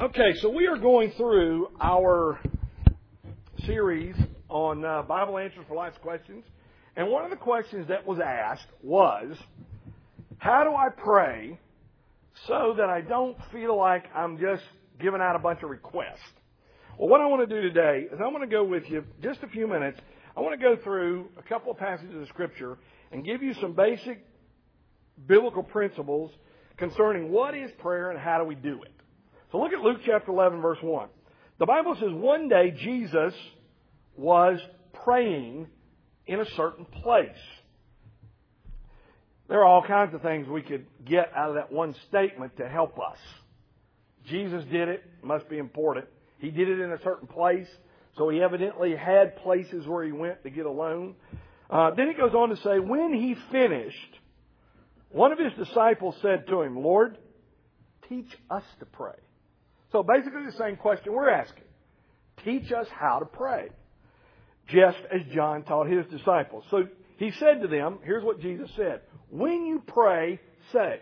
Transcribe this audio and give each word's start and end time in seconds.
Okay, 0.00 0.32
so 0.40 0.48
we 0.48 0.66
are 0.66 0.78
going 0.78 1.12
through 1.18 1.68
our 1.78 2.40
series 3.66 4.16
on 4.48 4.82
uh, 4.82 5.02
Bible 5.02 5.36
Answers 5.36 5.66
for 5.68 5.74
Life's 5.74 5.98
Questions. 5.98 6.42
And 6.96 7.10
one 7.10 7.22
of 7.24 7.30
the 7.30 7.36
questions 7.36 7.86
that 7.88 8.06
was 8.06 8.18
asked 8.18 8.64
was 8.82 9.36
How 10.38 10.64
do 10.64 10.70
I 10.70 10.88
pray 10.88 11.58
so 12.46 12.72
that 12.78 12.88
I 12.88 13.02
don't 13.02 13.36
feel 13.52 13.76
like 13.76 14.04
I'm 14.14 14.38
just 14.38 14.62
giving 14.98 15.20
out 15.20 15.36
a 15.36 15.38
bunch 15.38 15.62
of 15.62 15.68
requests? 15.68 16.16
Well, 16.98 17.10
what 17.10 17.20
I 17.20 17.26
want 17.26 17.46
to 17.46 17.54
do 17.54 17.60
today 17.60 18.06
is 18.10 18.20
I 18.24 18.28
want 18.28 18.42
to 18.42 18.48
go 18.48 18.64
with 18.64 18.84
you 18.88 19.04
just 19.22 19.42
a 19.42 19.48
few 19.48 19.66
minutes. 19.66 20.00
I 20.34 20.40
want 20.40 20.58
to 20.58 20.66
go 20.66 20.82
through 20.82 21.28
a 21.36 21.42
couple 21.42 21.72
of 21.72 21.76
passages 21.76 22.22
of 22.22 22.26
Scripture 22.28 22.78
and 23.12 23.22
give 23.22 23.42
you 23.42 23.52
some 23.60 23.74
basic 23.74 24.24
biblical 25.26 25.62
principles 25.62 26.30
concerning 26.78 27.30
what 27.30 27.54
is 27.54 27.70
prayer 27.80 28.10
and 28.10 28.18
how 28.18 28.38
do 28.38 28.44
we 28.44 28.54
do 28.54 28.82
it. 28.82 28.99
So 29.52 29.58
look 29.58 29.72
at 29.72 29.80
Luke 29.80 30.00
chapter 30.04 30.30
11, 30.30 30.60
verse 30.60 30.78
1. 30.80 31.08
The 31.58 31.66
Bible 31.66 31.94
says 31.94 32.10
one 32.12 32.48
day 32.48 32.70
Jesus 32.70 33.34
was 34.16 34.60
praying 35.04 35.66
in 36.26 36.40
a 36.40 36.44
certain 36.56 36.84
place. 36.84 37.28
There 39.48 39.58
are 39.58 39.64
all 39.64 39.82
kinds 39.82 40.14
of 40.14 40.22
things 40.22 40.46
we 40.46 40.62
could 40.62 40.86
get 41.04 41.32
out 41.34 41.50
of 41.50 41.54
that 41.56 41.72
one 41.72 41.94
statement 42.08 42.56
to 42.58 42.68
help 42.68 42.98
us. 42.98 43.18
Jesus 44.26 44.62
did 44.70 44.88
it, 44.88 45.02
must 45.22 45.48
be 45.48 45.58
important. 45.58 46.06
He 46.38 46.50
did 46.50 46.68
it 46.68 46.78
in 46.78 46.92
a 46.92 47.02
certain 47.02 47.26
place, 47.26 47.66
so 48.16 48.28
he 48.28 48.40
evidently 48.40 48.94
had 48.94 49.36
places 49.38 49.86
where 49.86 50.04
he 50.04 50.12
went 50.12 50.44
to 50.44 50.50
get 50.50 50.66
alone. 50.66 51.16
Uh, 51.68 51.90
then 51.90 52.06
he 52.06 52.14
goes 52.14 52.32
on 52.32 52.50
to 52.50 52.56
say, 52.58 52.78
when 52.78 53.12
he 53.12 53.36
finished, 53.50 54.18
one 55.10 55.32
of 55.32 55.38
his 55.38 55.52
disciples 55.66 56.14
said 56.22 56.46
to 56.46 56.62
him, 56.62 56.78
Lord, 56.78 57.18
teach 58.08 58.28
us 58.50 58.64
to 58.78 58.86
pray. 58.86 59.16
So 59.92 60.02
basically 60.02 60.46
the 60.46 60.56
same 60.56 60.76
question 60.76 61.12
we're 61.12 61.30
asking. 61.30 61.64
Teach 62.44 62.72
us 62.72 62.86
how 62.90 63.18
to 63.18 63.26
pray. 63.26 63.68
Just 64.68 64.98
as 65.12 65.20
John 65.34 65.64
taught 65.64 65.88
his 65.88 66.06
disciples. 66.06 66.64
So 66.70 66.84
he 67.18 67.32
said 67.32 67.62
to 67.62 67.68
them, 67.68 67.98
here's 68.04 68.24
what 68.24 68.40
Jesus 68.40 68.70
said. 68.76 69.00
When 69.30 69.66
you 69.66 69.82
pray, 69.86 70.40
say, 70.72 71.00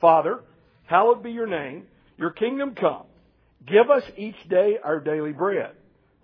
Father, 0.00 0.40
hallowed 0.84 1.22
be 1.22 1.30
your 1.30 1.46
name, 1.46 1.84
your 2.16 2.30
kingdom 2.30 2.74
come. 2.74 3.04
Give 3.66 3.90
us 3.90 4.02
each 4.16 4.36
day 4.48 4.78
our 4.82 5.00
daily 5.00 5.32
bread. 5.32 5.72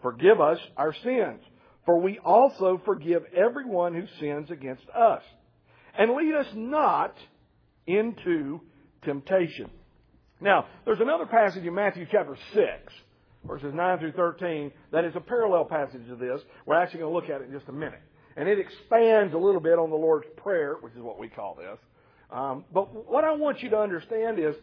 Forgive 0.03 0.41
us 0.41 0.59
our 0.77 0.93
sins, 1.03 1.41
for 1.87 2.01
we 2.01 2.19
also 2.19 2.81
forgive 2.85 3.23
everyone 3.35 3.95
who 3.95 4.07
sins 4.21 4.51
against 4.51 4.85
us. 4.91 5.23
And 5.97 6.15
lead 6.15 6.35
us 6.35 6.47
not 6.55 7.17
into 7.87 8.61
temptation. 9.05 9.71
Now, 10.41 10.67
there's 10.85 11.01
another 11.01 11.27
passage 11.27 11.65
in 11.65 11.75
Matthew 11.75 12.07
chapter 12.11 12.37
6, 12.55 12.67
verses 13.47 13.73
9 13.73 13.99
through 13.99 14.13
13, 14.13 14.73
that 14.93 15.05
is 15.05 15.15
a 15.15 15.21
parallel 15.21 15.65
passage 15.65 16.07
to 16.09 16.17
this. 16.17 16.41
We're 16.67 16.77
actually 16.77 17.01
going 17.01 17.13
to 17.13 17.17
look 17.17 17.31
at 17.31 17.41
it 17.41 17.49
in 17.49 17.53
just 17.53 17.69
a 17.69 17.73
minute. 17.73 18.03
And 18.37 18.49
it 18.49 18.59
expands 18.59 19.33
a 19.33 19.39
little 19.39 19.61
bit 19.61 19.79
on 19.79 19.91
the 19.91 19.97
Lord's 19.97 20.27
Prayer, 20.37 20.77
which 20.81 20.93
is 20.95 21.01
what 21.01 21.19
we 21.19 21.29
call 21.29 21.55
this. 21.55 21.79
Um, 22.31 22.65
but 22.73 23.09
what 23.09 23.23
I 23.23 23.33
want 23.33 23.63
you 23.63 23.71
to 23.71 23.79
understand 23.79 24.41
is, 24.41 24.57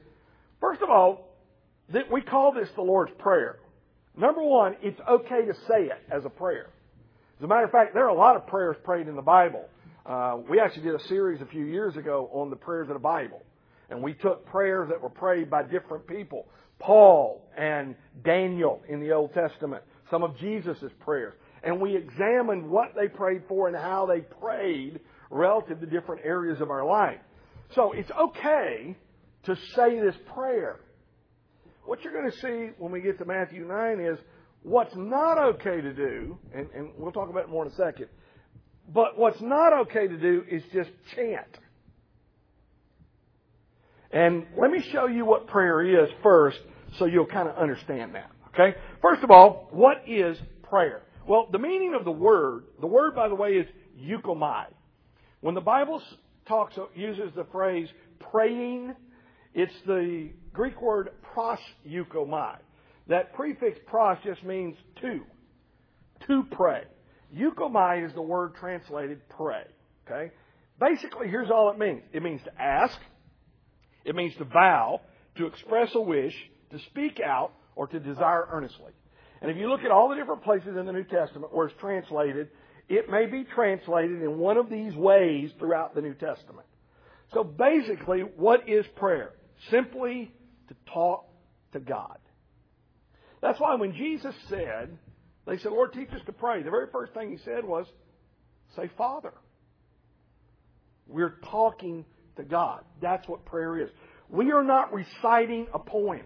first 0.59 0.81
of 0.81 0.89
all, 0.89 1.29
that 1.93 2.11
we 2.11 2.21
call 2.21 2.51
this 2.51 2.67
the 2.75 2.81
Lord's 2.81 3.13
Prayer. 3.17 3.59
Number 4.17 4.43
one, 4.43 4.75
it's 4.81 4.99
okay 5.09 5.45
to 5.45 5.53
say 5.69 5.85
it 5.85 5.99
as 6.11 6.25
a 6.25 6.29
prayer. 6.29 6.67
As 7.39 7.45
a 7.45 7.47
matter 7.47 7.63
of 7.63 7.71
fact, 7.71 7.93
there 7.93 8.03
are 8.05 8.09
a 8.09 8.13
lot 8.13 8.35
of 8.35 8.45
prayers 8.45 8.75
prayed 8.83 9.07
in 9.07 9.15
the 9.15 9.21
Bible. 9.21 9.65
Uh, 10.05 10.37
we 10.49 10.59
actually 10.59 10.83
did 10.83 10.95
a 10.95 11.07
series 11.07 11.41
a 11.41 11.45
few 11.45 11.63
years 11.63 11.95
ago 11.95 12.29
on 12.33 12.49
the 12.49 12.55
prayers 12.57 12.89
of 12.89 12.95
the 12.95 12.99
Bible. 12.99 13.41
And 13.91 14.01
we 14.01 14.13
took 14.13 14.45
prayers 14.45 14.89
that 14.89 15.01
were 15.01 15.09
prayed 15.09 15.49
by 15.49 15.63
different 15.63 16.07
people. 16.07 16.47
Paul 16.79 17.47
and 17.55 17.95
Daniel 18.23 18.81
in 18.87 19.01
the 19.01 19.11
Old 19.11 19.33
Testament. 19.33 19.83
Some 20.09 20.23
of 20.23 20.37
Jesus' 20.37 20.91
prayers. 21.01 21.33
And 21.63 21.79
we 21.79 21.95
examined 21.95 22.67
what 22.67 22.95
they 22.95 23.07
prayed 23.07 23.43
for 23.47 23.67
and 23.67 23.75
how 23.75 24.05
they 24.07 24.21
prayed 24.21 25.01
relative 25.29 25.79
to 25.81 25.85
different 25.85 26.21
areas 26.25 26.61
of 26.61 26.71
our 26.71 26.85
life. 26.85 27.19
So 27.75 27.91
it's 27.91 28.09
okay 28.11 28.95
to 29.43 29.55
say 29.75 29.99
this 29.99 30.15
prayer. 30.33 30.79
What 31.85 32.03
you're 32.03 32.13
going 32.13 32.31
to 32.31 32.37
see 32.37 32.73
when 32.77 32.91
we 32.91 33.01
get 33.01 33.17
to 33.19 33.25
Matthew 33.25 33.65
9 33.65 33.99
is 33.99 34.17
what's 34.63 34.95
not 34.95 35.37
okay 35.37 35.81
to 35.81 35.93
do, 35.93 36.37
and, 36.53 36.67
and 36.73 36.91
we'll 36.97 37.11
talk 37.11 37.29
about 37.29 37.43
it 37.43 37.49
more 37.49 37.65
in 37.65 37.71
a 37.71 37.75
second, 37.75 38.07
but 38.93 39.17
what's 39.17 39.41
not 39.41 39.73
okay 39.81 40.07
to 40.07 40.17
do 40.17 40.43
is 40.49 40.63
just 40.73 40.89
chant. 41.15 41.57
And 44.13 44.45
let 44.57 44.71
me 44.71 44.81
show 44.91 45.07
you 45.07 45.25
what 45.25 45.47
prayer 45.47 45.81
is 45.81 46.09
first 46.21 46.59
so 46.97 47.05
you'll 47.05 47.25
kind 47.25 47.47
of 47.47 47.55
understand 47.55 48.15
that. 48.15 48.29
Okay? 48.53 48.77
First 49.01 49.23
of 49.23 49.31
all, 49.31 49.69
what 49.71 50.03
is 50.07 50.37
prayer? 50.63 51.01
Well, 51.27 51.47
the 51.51 51.59
meaning 51.59 51.93
of 51.93 52.03
the 52.03 52.11
word, 52.11 52.65
the 52.79 52.87
word, 52.87 53.15
by 53.15 53.29
the 53.29 53.35
way, 53.35 53.51
is 53.51 53.67
eukomai. 53.99 54.65
When 55.39 55.55
the 55.55 55.61
Bible 55.61 56.01
talks, 56.47 56.77
uses 56.95 57.31
the 57.35 57.45
phrase 57.45 57.87
praying, 58.31 58.93
it's 59.53 59.73
the 59.85 60.29
Greek 60.51 60.81
word 60.81 61.11
pros 61.33 61.59
eukomai. 61.87 62.57
That 63.07 63.33
prefix 63.33 63.79
pros 63.87 64.17
just 64.23 64.43
means 64.43 64.75
to, 65.01 65.21
to 66.27 66.43
pray. 66.51 66.83
Eukomai 67.35 68.05
is 68.05 68.13
the 68.13 68.21
word 68.21 68.55
translated 68.55 69.21
pray. 69.29 69.63
Okay? 70.05 70.31
Basically, 70.79 71.27
here's 71.27 71.49
all 71.49 71.71
it 71.71 71.79
means. 71.79 72.01
It 72.11 72.23
means 72.23 72.41
to 72.43 72.61
ask, 72.61 72.97
it 74.05 74.15
means 74.15 74.35
to 74.37 74.45
vow, 74.45 75.01
to 75.37 75.45
express 75.45 75.89
a 75.95 76.01
wish, 76.01 76.35
to 76.71 76.79
speak 76.89 77.19
out, 77.19 77.51
or 77.75 77.87
to 77.87 77.99
desire 77.99 78.47
earnestly. 78.51 78.91
And 79.41 79.49
if 79.49 79.57
you 79.57 79.69
look 79.69 79.81
at 79.81 79.91
all 79.91 80.09
the 80.09 80.15
different 80.15 80.43
places 80.43 80.75
in 80.77 80.85
the 80.85 80.91
New 80.91 81.03
Testament 81.03 81.53
where 81.53 81.67
it's 81.67 81.79
translated, 81.79 82.49
it 82.89 83.09
may 83.09 83.25
be 83.25 83.43
translated 83.55 84.21
in 84.21 84.37
one 84.37 84.57
of 84.57 84.69
these 84.69 84.93
ways 84.95 85.51
throughout 85.57 85.95
the 85.95 86.01
New 86.01 86.13
Testament. 86.13 86.67
So 87.33 87.43
basically, 87.43 88.21
what 88.21 88.67
is 88.67 88.85
prayer? 88.97 89.31
Simply 89.69 90.31
to 90.67 90.75
talk 90.93 91.25
to 91.73 91.79
God. 91.79 92.17
That's 93.41 93.59
why 93.59 93.75
when 93.75 93.93
Jesus 93.93 94.35
said, 94.49 94.97
they 95.47 95.57
said, 95.57 95.71
Lord, 95.71 95.93
teach 95.93 96.09
us 96.09 96.21
to 96.25 96.33
pray, 96.33 96.61
the 96.61 96.69
very 96.69 96.87
first 96.91 97.13
thing 97.13 97.31
he 97.31 97.37
said 97.43 97.65
was, 97.65 97.85
say, 98.75 98.89
Father. 98.97 99.33
We're 101.07 101.35
talking 101.49 102.05
to 102.37 102.43
God. 102.43 102.83
That's 103.01 103.27
what 103.27 103.45
prayer 103.45 103.79
is. 103.79 103.89
We 104.29 104.51
are 104.51 104.63
not 104.63 104.93
reciting 104.93 105.67
a 105.73 105.79
poem. 105.79 106.21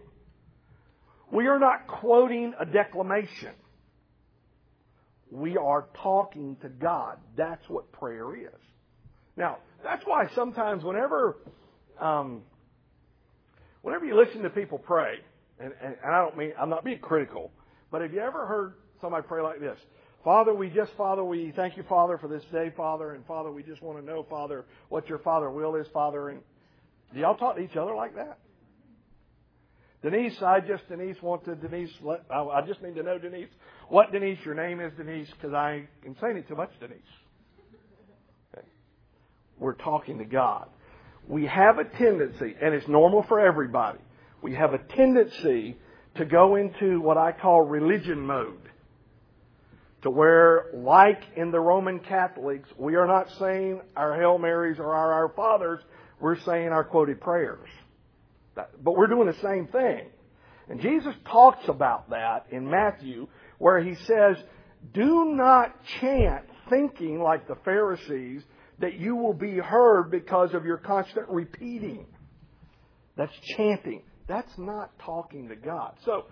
We 1.31 1.47
are 1.47 1.59
not 1.59 1.87
quoting 1.87 2.53
a 2.59 2.65
declamation. 2.65 3.53
We 5.31 5.57
are 5.57 5.87
talking 6.01 6.55
to 6.61 6.69
God. 6.69 7.17
That's 7.35 7.67
what 7.67 7.91
prayer 7.91 8.35
is. 8.35 8.61
Now, 9.35 9.57
that's 9.83 10.05
why 10.05 10.29
sometimes 10.35 10.83
whenever, 10.83 11.37
um, 11.99 12.43
whenever 13.81 14.05
you 14.05 14.15
listen 14.15 14.43
to 14.43 14.49
people 14.49 14.77
pray, 14.77 15.15
and, 15.59 15.73
and, 15.81 15.95
and 16.03 16.15
I 16.15 16.21
don't 16.21 16.37
mean, 16.37 16.53
I'm 16.59 16.69
not 16.69 16.85
being 16.85 16.99
critical, 16.99 17.51
but 17.91 18.01
have 18.01 18.13
you 18.13 18.19
ever 18.19 18.45
heard 18.45 18.73
somebody 19.01 19.25
pray 19.27 19.41
like 19.41 19.59
this? 19.59 19.79
Father, 20.25 20.55
we 20.55 20.71
just, 20.71 20.91
Father, 20.97 21.23
we 21.23 21.53
thank 21.55 21.77
you, 21.77 21.83
Father, 21.83 22.17
for 22.17 22.27
this 22.27 22.43
day, 22.51 22.73
Father, 22.75 23.11
and 23.11 23.23
Father, 23.27 23.51
we 23.51 23.61
just 23.61 23.83
want 23.83 23.99
to 23.99 24.03
know, 24.03 24.25
Father, 24.27 24.65
what 24.89 25.07
your 25.07 25.19
Father 25.19 25.51
will 25.51 25.75
is, 25.75 25.85
Father, 25.93 26.29
and 26.29 26.41
do 27.13 27.19
y'all 27.19 27.35
talk 27.35 27.57
to 27.57 27.61
each 27.61 27.75
other 27.75 27.93
like 27.93 28.15
that? 28.15 28.39
Denise, 30.01 30.41
I 30.41 30.61
just, 30.61 30.89
Denise, 30.89 31.21
want 31.21 31.45
to, 31.45 31.53
Denise, 31.53 31.91
let, 32.01 32.23
I 32.31 32.61
just 32.65 32.81
need 32.81 32.95
to 32.95 33.03
know, 33.03 33.19
Denise, 33.19 33.49
what 33.87 34.11
Denise, 34.11 34.39
your 34.43 34.55
name 34.55 34.81
is, 34.81 34.91
Denise, 34.97 35.29
because 35.29 35.53
I 35.53 35.87
am 36.03 36.15
saying 36.19 36.37
it 36.37 36.47
too 36.47 36.55
much, 36.55 36.71
Denise. 36.79 36.97
Okay. 38.51 38.65
We're 39.59 39.73
talking 39.73 40.17
to 40.17 40.25
God. 40.25 40.69
We 41.27 41.45
have 41.45 41.77
a 41.77 41.83
tendency, 41.83 42.55
and 42.59 42.73
it's 42.73 42.87
normal 42.87 43.21
for 43.27 43.39
everybody, 43.39 43.99
we 44.41 44.55
have 44.55 44.73
a 44.73 44.79
tendency 44.79 45.77
to 46.15 46.25
go 46.25 46.55
into 46.55 46.99
what 46.99 47.19
I 47.19 47.31
call 47.31 47.61
religion 47.61 48.21
mode 48.21 48.71
to 50.05 50.11
where, 50.11 50.67
like 50.71 51.23
in 51.35 51.49
the 51.49 51.59
Roman 51.59 51.99
Catholics, 51.99 52.69
we 52.77 52.95
are 52.95 53.07
not 53.07 53.27
saying 53.39 53.81
our 53.95 54.15
Hail 54.15 54.37
Marys 54.37 54.77
or 54.77 54.93
our 54.93 55.13
Our 55.13 55.29
Fathers, 55.29 55.79
we're 56.21 56.39
saying 56.41 56.67
our 56.67 56.83
quoted 56.83 57.19
prayers. 57.19 57.67
But 58.53 58.69
we're 58.83 59.07
doing 59.07 59.25
the 59.25 59.41
same 59.41 59.65
thing. 59.65 60.05
And 60.69 60.79
Jesus 60.79 61.15
talks 61.27 61.67
about 61.67 62.11
that 62.11 62.45
in 62.51 62.69
Matthew, 62.69 63.27
where 63.57 63.81
he 63.81 63.95
says, 63.95 64.37
Do 64.93 65.25
not 65.25 65.75
chant 65.99 66.45
thinking 66.69 67.19
like 67.19 67.47
the 67.47 67.57
Pharisees 67.65 68.43
that 68.77 68.99
you 68.99 69.15
will 69.15 69.33
be 69.33 69.57
heard 69.57 70.11
because 70.11 70.53
of 70.53 70.65
your 70.65 70.77
constant 70.77 71.27
repeating. 71.29 72.05
That's 73.17 73.33
chanting. 73.57 74.03
That's 74.27 74.55
not 74.59 74.91
talking 74.99 75.49
to 75.49 75.55
God. 75.55 75.95
So, 76.05 76.25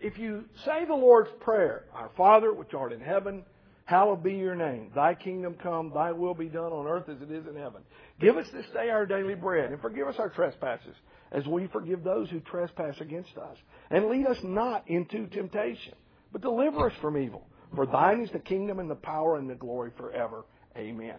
if 0.00 0.18
you 0.18 0.44
say 0.64 0.84
the 0.86 0.94
Lord's 0.94 1.30
Prayer, 1.40 1.84
Our 1.94 2.10
Father 2.16 2.52
which 2.52 2.74
art 2.74 2.92
in 2.92 3.00
heaven, 3.00 3.44
Hallowed 3.86 4.22
be 4.22 4.32
your 4.32 4.54
name. 4.54 4.90
Thy 4.94 5.14
kingdom 5.14 5.56
come, 5.62 5.92
thy 5.94 6.12
will 6.12 6.34
be 6.34 6.48
done 6.48 6.72
on 6.72 6.86
earth 6.86 7.08
as 7.08 7.20
it 7.20 7.30
is 7.30 7.46
in 7.46 7.54
heaven. 7.54 7.82
Give 8.18 8.36
us 8.38 8.46
this 8.50 8.64
day 8.72 8.88
our 8.88 9.04
daily 9.04 9.34
bread, 9.34 9.72
and 9.72 9.80
forgive 9.80 10.08
us 10.08 10.14
our 10.18 10.30
trespasses, 10.30 10.94
as 11.32 11.46
we 11.46 11.66
forgive 11.66 12.02
those 12.02 12.30
who 12.30 12.40
trespass 12.40 12.94
against 13.00 13.36
us. 13.36 13.58
And 13.90 14.06
lead 14.06 14.26
us 14.26 14.38
not 14.42 14.88
into 14.88 15.26
temptation, 15.26 15.94
but 16.32 16.40
deliver 16.40 16.88
us 16.88 16.96
from 17.02 17.18
evil. 17.18 17.46
For 17.74 17.84
thine 17.84 18.22
is 18.22 18.30
the 18.30 18.38
kingdom 18.38 18.78
and 18.78 18.90
the 18.90 18.94
power 18.94 19.36
and 19.36 19.50
the 19.50 19.54
glory 19.54 19.90
forever. 19.98 20.46
Amen. 20.78 21.16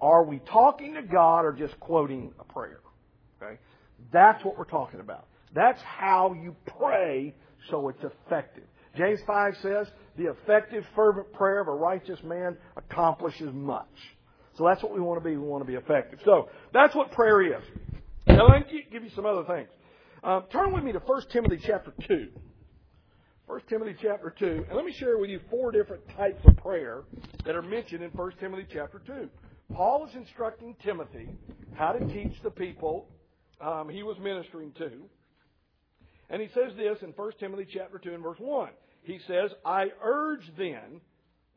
Are 0.00 0.24
we 0.24 0.38
talking 0.50 0.94
to 0.94 1.02
God 1.02 1.44
or 1.44 1.52
just 1.52 1.78
quoting 1.80 2.32
a 2.38 2.44
prayer? 2.44 2.80
Okay? 3.42 3.58
That's 4.10 4.42
what 4.42 4.56
we're 4.56 4.64
talking 4.64 5.00
about. 5.00 5.26
That's 5.54 5.80
how 5.82 6.32
you 6.32 6.56
pray 6.78 7.34
so 7.70 7.88
it's 7.88 8.02
effective. 8.02 8.64
James 8.96 9.20
5 9.26 9.54
says, 9.62 9.86
the 10.16 10.30
effective, 10.30 10.84
fervent 10.94 11.32
prayer 11.32 11.60
of 11.60 11.68
a 11.68 11.74
righteous 11.74 12.18
man 12.22 12.56
accomplishes 12.76 13.52
much. 13.52 13.86
So 14.56 14.64
that's 14.64 14.82
what 14.82 14.94
we 14.94 15.00
want 15.00 15.22
to 15.22 15.28
be. 15.28 15.36
We 15.36 15.46
want 15.46 15.62
to 15.62 15.70
be 15.70 15.76
effective. 15.76 16.20
So 16.24 16.48
that's 16.72 16.94
what 16.94 17.12
prayer 17.12 17.58
is. 17.58 17.62
Now 18.26 18.48
let 18.48 18.66
me 18.66 18.86
give 18.90 19.04
you 19.04 19.10
some 19.14 19.26
other 19.26 19.44
things. 19.44 19.68
Um, 20.24 20.44
turn 20.50 20.72
with 20.72 20.82
me 20.82 20.92
to 20.92 20.98
1 20.98 21.22
Timothy 21.30 21.60
chapter 21.64 21.92
2. 22.08 22.28
1 23.46 23.60
Timothy 23.68 23.94
chapter 24.02 24.34
2. 24.36 24.64
And 24.68 24.76
let 24.76 24.84
me 24.84 24.92
share 24.92 25.18
with 25.18 25.30
you 25.30 25.40
four 25.50 25.70
different 25.70 26.02
types 26.16 26.40
of 26.46 26.56
prayer 26.56 27.04
that 27.44 27.54
are 27.54 27.62
mentioned 27.62 28.02
in 28.02 28.10
1 28.10 28.32
Timothy 28.40 28.66
chapter 28.72 29.00
2. 29.06 29.28
Paul 29.74 30.06
is 30.06 30.14
instructing 30.16 30.74
Timothy 30.82 31.28
how 31.74 31.92
to 31.92 32.04
teach 32.06 32.40
the 32.42 32.50
people 32.50 33.08
um, 33.60 33.88
he 33.88 34.02
was 34.02 34.16
ministering 34.18 34.72
to. 34.78 34.90
And 36.28 36.42
he 36.42 36.48
says 36.48 36.72
this 36.76 36.98
in 37.02 37.10
1 37.10 37.32
Timothy 37.38 37.66
chapter 37.72 37.98
2 37.98 38.14
and 38.14 38.22
verse 38.22 38.38
1 38.38 38.70
he 39.06 39.20
says, 39.28 39.52
I 39.64 39.86
urge 40.02 40.42
then 40.58 41.00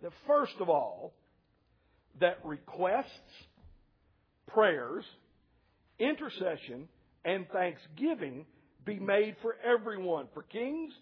that 0.03 0.11
first 0.27 0.53
of 0.59 0.69
all, 0.69 1.13
that 2.19 2.37
requests, 2.43 3.07
prayers, 4.47 5.03
intercession, 5.97 6.87
and 7.25 7.47
thanksgiving 7.49 8.45
be 8.85 8.99
made 8.99 9.35
for 9.41 9.55
everyone, 9.65 10.27
for 10.33 10.43
kings 10.43 10.93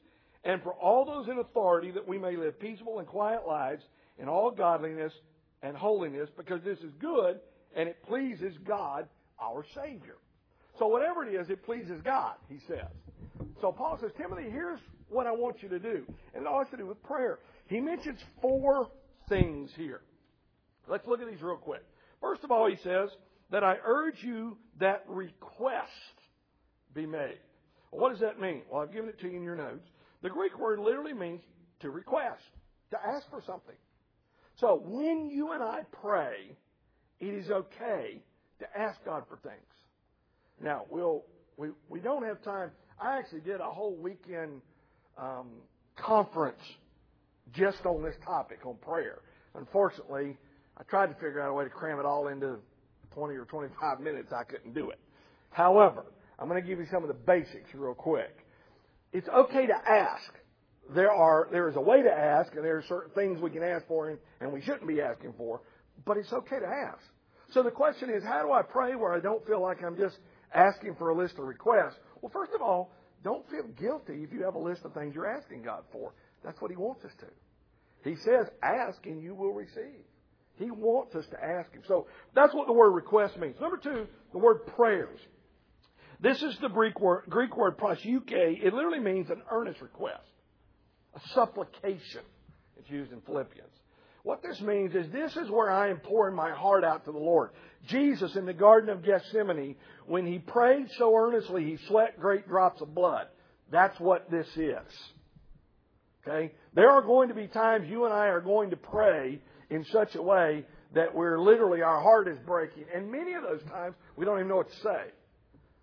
and 0.46 0.64
for 0.64 0.74
all 0.74 1.04
those 1.04 1.28
in 1.28 1.40
authority, 1.40 1.92
that 1.92 2.08
we 2.08 2.18
may 2.18 2.38
live 2.38 2.58
peaceable 2.60 3.00
and 3.00 3.08
quiet 3.08 3.42
lives 3.46 3.84
in 4.18 4.30
all 4.30 4.50
godliness 4.50 5.12
and 5.62 5.76
holiness, 5.76 6.30
because 6.38 6.62
this 6.64 6.80
is 6.80 6.94
good 7.00 7.40
and 7.76 7.90
it 7.90 7.98
pleases 8.08 8.54
God, 8.66 9.06
our 9.42 9.66
Savior. 9.76 10.16
So 10.80 10.88
whatever 10.88 11.26
it 11.26 11.34
is, 11.34 11.50
it 11.50 11.66
pleases 11.66 12.02
God, 12.04 12.36
he 12.48 12.60
says. 12.68 12.88
So 13.62 13.72
Paul 13.72 13.98
says, 14.00 14.12
Timothy, 14.18 14.50
here's 14.50 14.80
what 15.10 15.26
I 15.26 15.32
want 15.32 15.64
you 15.64 15.70
to 15.70 15.80
do. 15.80 16.04
And 16.34 16.44
it 16.44 16.48
all 16.48 16.60
has 16.60 16.70
to 16.72 16.78
do 16.78 16.86
with 16.86 17.02
prayer. 17.04 17.40
He 17.68 17.80
mentions 17.80 18.20
four 18.42 18.90
things 19.30 19.72
here. 19.76 20.02
Let's 20.88 21.08
look 21.08 21.22
at 21.22 21.28
these 21.28 21.42
real 21.42 21.58
quick. 21.58 21.84
First 22.22 22.44
of 22.44 22.52
all, 22.52 22.70
he 22.70 22.78
says 22.78 23.10
that 23.52 23.64
I 23.64 23.76
urge 23.84 24.22
you 24.22 24.58
that 24.80 25.04
request 25.08 25.92
be 26.94 27.06
made. 27.06 27.40
Well, 27.92 28.02
what 28.02 28.12
does 28.12 28.22
that 28.22 28.40
mean? 28.40 28.62
Well, 28.70 28.82
I've 28.82 28.94
given 28.94 29.10
it 29.10 29.20
to 29.22 29.28
you 29.28 29.38
in 29.38 29.44
your 29.44 29.56
notes. 29.56 29.88
The 30.22 30.30
Greek 30.30 30.58
word 30.58 30.80
literally 30.80 31.14
means 31.14 31.42
to 31.82 31.90
request, 31.90 32.42
to 32.92 32.98
ask 33.06 33.30
for 33.30 33.42
something. 33.46 33.76
So 34.56 34.82
when 34.84 35.30
you 35.30 35.52
and 35.52 35.64
I 35.64 35.82
pray, 36.02 36.58
it 37.20 37.34
is 37.34 37.50
okay 37.50 38.24
to 38.60 38.66
ask 38.78 39.04
God 39.06 39.24
for 39.30 39.38
things. 39.38 39.56
Now, 40.62 40.86
we'll, 40.90 41.24
we, 41.58 41.70
we 41.90 42.00
don't 42.00 42.24
have 42.24 42.42
time. 42.42 42.72
I 43.00 43.18
actually 43.18 43.42
did 43.42 43.62
a 43.62 43.70
whole 43.70 43.96
weekend 43.96 44.62
um, 45.18 45.50
conference 45.96 46.62
just 47.54 47.86
on 47.86 48.04
this 48.04 48.16
topic, 48.26 48.60
on 48.66 48.76
prayer. 48.78 49.20
Unfortunately, 49.56 50.38
I 50.78 50.84
tried 50.84 51.08
to 51.08 51.14
figure 51.16 51.42
out 51.42 51.50
a 51.50 51.54
way 51.54 51.64
to 51.64 51.70
cram 51.70 52.00
it 52.00 52.06
all 52.06 52.28
into 52.28 52.58
20 53.14 53.36
or 53.36 53.46
25 53.46 54.00
minutes. 54.00 54.32
I 54.34 54.44
couldn't 54.44 54.74
do 54.74 54.90
it. 54.90 55.00
However, 55.52 56.06
I'm 56.40 56.48
going 56.48 56.62
to 56.62 56.68
give 56.68 56.80
you 56.80 56.86
some 56.92 57.04
of 57.04 57.08
the 57.08 57.16
basics 57.16 57.74
real 57.74 57.94
quick. 57.94 58.46
It's 59.14 59.28
okay 59.28 59.68
to 59.68 59.74
ask. 59.74 60.32
There 60.94 61.12
are 61.12 61.50
there 61.52 61.70
is 61.70 61.76
a 61.76 61.82
way 61.82 62.02
to 62.02 62.12
ask, 62.12 62.54
and 62.56 62.64
there 62.64 62.78
are 62.78 62.84
certain 62.88 63.12
things 63.14 63.42
we 63.42 63.50
can 63.50 63.64
ask 63.64 63.88
for, 63.88 64.10
and, 64.10 64.20
and 64.40 64.54
we 64.54 64.62
shouldn't 64.62 64.88
be 64.88 65.02
asking 65.02 65.34
for. 65.38 65.62
But 66.06 66.18
it's 66.18 66.32
okay 66.32 66.60
to 66.60 66.68
ask. 66.68 67.04
So 67.52 67.64
the 67.64 67.72
question 67.72 68.10
is, 68.10 68.24
how 68.24 68.42
do 68.42 68.52
I 68.52 68.62
pray 68.62 68.96
where 68.96 69.14
I 69.14 69.20
don't 69.20 69.46
feel 69.46 69.62
like 69.62 69.84
I'm 69.84 69.98
just 69.98 70.18
asking 70.54 70.96
for 70.96 71.10
a 71.10 71.18
list 71.18 71.36
of 71.40 71.46
requests? 71.46 71.96
Well, 72.22 72.32
first 72.32 72.52
of 72.54 72.62
all, 72.62 72.92
don't 73.24 73.50
feel 73.50 73.68
guilty 73.80 74.24
if 74.24 74.32
you 74.32 74.44
have 74.44 74.56
a 74.56 74.60
list 74.60 74.86
of 74.86 74.94
things 74.94 75.16
you're 75.16 75.28
asking 75.28 75.64
God 75.64 75.84
for. 75.92 76.14
That's 76.44 76.62
what 76.62 76.72
He 76.72 76.78
wants 76.78 77.04
us 77.06 77.12
to. 77.20 78.10
He 78.10 78.16
says, 78.18 78.48
ask 78.62 79.06
and 79.06 79.22
you 79.22 79.36
will 79.36 79.54
receive. 79.54 80.06
He 80.56 80.72
wants 80.72 81.16
us 81.16 81.26
to 81.32 81.44
ask 81.44 81.72
Him. 81.74 81.82
So 81.88 82.08
that's 82.36 82.54
what 82.54 82.68
the 82.68 82.74
word 82.74 82.92
request 82.92 83.38
means. 83.38 83.56
Number 83.60 83.78
two, 83.78 84.08
the 84.32 84.38
word 84.38 84.66
prayers. 84.76 85.20
This 86.20 86.42
is 86.42 86.58
the 86.62 86.70
Greek 86.70 87.00
word, 87.00 87.26
Greek 87.30 87.56
word 87.56 87.78
prosuke. 87.78 88.32
It 88.32 88.74
literally 88.74 89.00
means 89.00 89.30
an 89.30 89.42
earnest 89.52 89.82
request, 89.82 90.26
a 91.16 91.20
supplication. 91.34 92.24
It's 92.78 92.90
used 92.90 93.12
in 93.12 93.22
Philippians. 93.22 93.70
What 94.28 94.44
this 94.44 94.60
means 94.60 94.94
is 94.94 95.10
this 95.10 95.38
is 95.38 95.50
where 95.50 95.72
I 95.72 95.90
am 95.90 96.02
pouring 96.02 96.36
my 96.36 96.52
heart 96.52 96.84
out 96.84 97.06
to 97.06 97.14
the 97.14 97.18
Lord. 97.18 97.52
Jesus 97.88 98.36
in 98.36 98.46
the 98.46 98.52
Garden 98.52 98.90
of 98.90 99.02
Gethsemane, 99.02 99.78
when 100.06 100.26
he 100.26 100.38
prayed 100.38 100.88
so 100.98 101.16
earnestly, 101.16 101.64
he 101.64 101.78
sweat 101.88 102.20
great 102.20 102.46
drops 102.46 102.82
of 102.82 102.94
blood. 102.94 103.28
That's 103.72 103.98
what 104.02 104.30
this 104.30 104.46
is. 104.58 104.92
Okay? 106.28 106.52
There 106.74 106.90
are 106.92 107.04
going 107.04 107.30
to 107.30 107.36
be 107.36 107.48
times 107.48 107.88
you 107.90 108.04
and 108.04 108.14
I 108.14 108.26
are 108.26 108.42
going 108.42 108.72
to 108.72 108.76
pray 108.76 109.40
in 109.70 109.86
such 109.94 110.14
a 110.16 110.22
way 110.22 110.66
that 110.94 111.16
we're 111.16 111.40
literally, 111.40 111.82
our 111.82 112.02
heart 112.02 112.28
is 112.28 112.38
breaking. 112.46 112.84
And 112.94 113.10
many 113.10 113.32
of 113.32 113.44
those 113.44 113.64
times, 113.72 113.96
we 114.18 114.26
don't 114.26 114.40
even 114.40 114.50
know 114.50 114.58
what 114.58 114.70
to 114.70 114.78
say. 114.84 115.04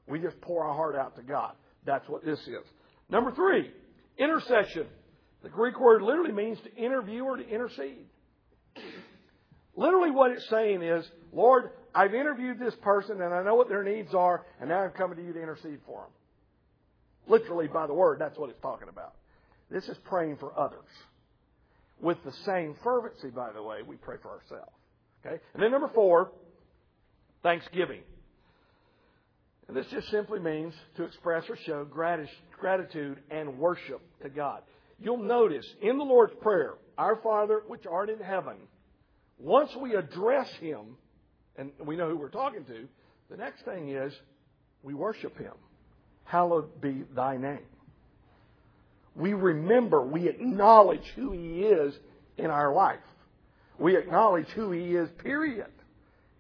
We 0.06 0.18
just 0.18 0.38
pour 0.42 0.66
our 0.66 0.74
heart 0.74 0.96
out 0.96 1.16
to 1.16 1.22
God. 1.22 1.54
That's 1.86 2.06
what 2.10 2.22
this 2.26 2.40
is. 2.40 2.66
Number 3.08 3.32
three, 3.32 3.70
intercession. 4.18 4.86
The 5.42 5.48
Greek 5.48 5.80
word 5.80 6.02
literally 6.02 6.32
means 6.32 6.58
to 6.64 6.74
interview 6.76 7.22
or 7.22 7.38
to 7.38 7.48
intercede. 7.48 8.04
Literally, 9.76 10.10
what 10.10 10.30
it's 10.30 10.48
saying 10.48 10.82
is, 10.82 11.04
Lord, 11.32 11.70
I've 11.94 12.14
interviewed 12.14 12.58
this 12.58 12.74
person 12.76 13.20
and 13.20 13.34
I 13.34 13.42
know 13.42 13.54
what 13.54 13.68
their 13.68 13.82
needs 13.82 14.14
are, 14.14 14.44
and 14.60 14.68
now 14.68 14.80
I'm 14.80 14.90
coming 14.90 15.16
to 15.16 15.24
you 15.24 15.32
to 15.32 15.42
intercede 15.42 15.80
for 15.86 16.02
them. 16.02 16.10
Literally, 17.26 17.68
by 17.68 17.86
the 17.86 17.94
word, 17.94 18.18
that's 18.20 18.38
what 18.38 18.50
it's 18.50 18.60
talking 18.60 18.88
about. 18.88 19.14
This 19.70 19.88
is 19.88 19.96
praying 20.04 20.36
for 20.36 20.56
others. 20.58 20.78
With 22.00 22.22
the 22.24 22.32
same 22.44 22.76
fervency, 22.82 23.30
by 23.30 23.52
the 23.52 23.62
way, 23.62 23.78
we 23.86 23.96
pray 23.96 24.16
for 24.20 24.30
ourselves. 24.30 24.72
Okay? 25.24 25.40
And 25.54 25.62
then 25.62 25.70
number 25.70 25.90
four, 25.94 26.32
thanksgiving. 27.42 28.00
And 29.66 29.76
this 29.76 29.86
just 29.86 30.10
simply 30.10 30.40
means 30.40 30.74
to 30.96 31.04
express 31.04 31.48
or 31.48 31.56
show 31.56 31.84
gratitude 31.84 33.18
and 33.30 33.58
worship 33.58 34.02
to 34.22 34.28
God. 34.28 34.60
You'll 35.00 35.16
notice 35.16 35.66
in 35.80 35.96
the 35.96 36.04
Lord's 36.04 36.34
Prayer, 36.42 36.74
Our 36.98 37.16
Father 37.16 37.62
which 37.66 37.86
art 37.86 38.10
in 38.10 38.18
heaven, 38.18 38.56
once 39.44 39.70
we 39.78 39.94
address 39.94 40.48
Him, 40.58 40.96
and 41.56 41.70
we 41.84 41.96
know 41.96 42.08
who 42.08 42.16
we're 42.16 42.30
talking 42.30 42.64
to, 42.64 42.88
the 43.30 43.36
next 43.36 43.62
thing 43.64 43.90
is 43.90 44.12
we 44.82 44.94
worship 44.94 45.38
Him. 45.38 45.52
Hallowed 46.24 46.80
be 46.80 47.04
thy 47.14 47.36
name. 47.36 47.66
We 49.14 49.34
remember, 49.34 50.02
we 50.02 50.28
acknowledge 50.28 51.04
who 51.14 51.32
He 51.32 51.60
is 51.60 51.94
in 52.38 52.46
our 52.46 52.72
life. 52.72 52.98
We 53.78 53.96
acknowledge 53.96 54.48
who 54.48 54.70
He 54.72 54.94
is, 54.94 55.10
period. 55.22 55.66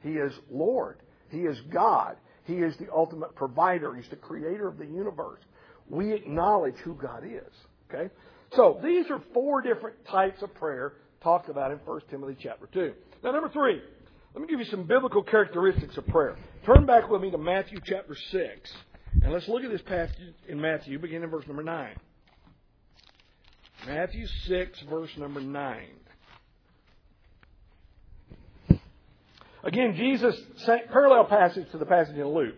He 0.02 0.12
is 0.12 0.32
Lord. 0.50 0.96
He 1.28 1.40
is 1.40 1.58
God. 1.72 2.16
He 2.44 2.54
is 2.54 2.74
the 2.78 2.88
ultimate 2.92 3.34
provider. 3.34 3.94
He's 3.94 4.08
the 4.08 4.16
creator 4.16 4.66
of 4.66 4.78
the 4.78 4.86
universe. 4.86 5.40
We 5.90 6.12
acknowledge 6.12 6.76
who 6.76 6.94
God 6.94 7.24
is. 7.24 7.52
Okay? 7.92 8.12
So 8.56 8.80
these 8.82 9.10
are 9.10 9.20
four 9.34 9.60
different 9.60 9.96
types 10.06 10.42
of 10.42 10.54
prayer 10.54 10.94
talked 11.24 11.48
about 11.48 11.72
in 11.72 11.78
1 11.78 12.00
Timothy 12.10 12.36
chapter 12.40 12.68
2. 12.72 12.92
Now, 13.24 13.32
number 13.32 13.48
three, 13.48 13.80
let 14.34 14.42
me 14.42 14.46
give 14.46 14.60
you 14.60 14.66
some 14.66 14.84
biblical 14.84 15.22
characteristics 15.22 15.96
of 15.96 16.06
prayer. 16.06 16.36
Turn 16.66 16.86
back 16.86 17.08
with 17.08 17.22
me 17.22 17.30
to 17.30 17.38
Matthew 17.38 17.80
chapter 17.84 18.14
6, 18.14 18.72
and 19.22 19.32
let's 19.32 19.48
look 19.48 19.64
at 19.64 19.70
this 19.70 19.82
passage 19.82 20.16
in 20.48 20.60
Matthew, 20.60 20.98
beginning 20.98 21.24
in 21.24 21.30
verse 21.30 21.46
number 21.46 21.62
9. 21.62 21.96
Matthew 23.86 24.26
6, 24.46 24.80
verse 24.88 25.10
number 25.16 25.40
9. 25.40 25.80
Again, 29.64 29.94
Jesus, 29.96 30.38
parallel 30.92 31.24
passage 31.24 31.70
to 31.72 31.78
the 31.78 31.86
passage 31.86 32.16
in 32.16 32.28
Luke. 32.28 32.54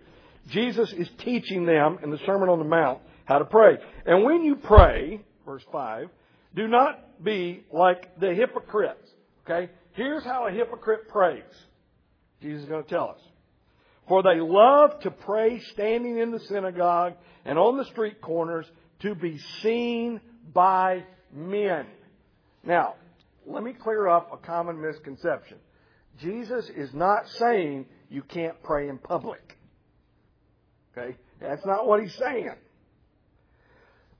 Jesus 0.48 0.92
is 0.92 1.08
teaching 1.18 1.66
them 1.66 1.98
in 2.02 2.10
the 2.10 2.18
Sermon 2.26 2.48
on 2.48 2.58
the 2.58 2.64
Mount 2.64 2.98
how 3.26 3.38
to 3.38 3.44
pray. 3.44 3.76
And 4.04 4.24
when 4.24 4.42
you 4.42 4.56
pray, 4.56 5.20
verse 5.44 5.62
5, 5.70 6.08
do 6.54 6.68
not 6.68 7.22
be 7.22 7.64
like 7.72 8.18
the 8.20 8.34
hypocrites. 8.34 9.10
Okay? 9.44 9.70
Here's 9.92 10.24
how 10.24 10.46
a 10.46 10.50
hypocrite 10.50 11.08
prays. 11.08 11.42
Jesus 12.42 12.62
is 12.62 12.68
going 12.68 12.84
to 12.84 12.90
tell 12.90 13.10
us. 13.10 13.20
For 14.08 14.22
they 14.22 14.40
love 14.40 15.00
to 15.00 15.10
pray 15.10 15.60
standing 15.72 16.18
in 16.18 16.30
the 16.30 16.40
synagogue 16.40 17.14
and 17.44 17.58
on 17.58 17.76
the 17.76 17.84
street 17.86 18.20
corners 18.20 18.66
to 19.00 19.14
be 19.14 19.38
seen 19.62 20.20
by 20.52 21.04
men. 21.32 21.86
Now, 22.62 22.94
let 23.46 23.62
me 23.62 23.72
clear 23.72 24.08
up 24.08 24.32
a 24.32 24.36
common 24.36 24.80
misconception. 24.80 25.58
Jesus 26.20 26.68
is 26.74 26.92
not 26.94 27.28
saying 27.38 27.86
you 28.08 28.22
can't 28.22 28.62
pray 28.62 28.88
in 28.88 28.98
public. 28.98 29.58
Okay? 30.96 31.16
That's 31.40 31.64
not 31.66 31.86
what 31.86 32.00
he's 32.00 32.14
saying. 32.14 32.54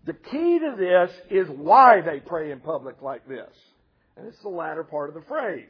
The 0.07 0.15
key 0.15 0.61
to 0.61 0.77
this 0.79 1.11
is 1.31 1.49
why 1.49 2.01
they 2.01 2.21
pray 2.21 2.53
in 2.53 2.61
public 2.61 3.03
like 3.03 3.29
this. 3.29 3.51
And 4.17 4.27
it's 4.27 4.41
the 4.41 4.49
latter 4.49 4.85
part 4.85 5.09
of 5.09 5.15
the 5.15 5.23
phrase. 5.23 5.69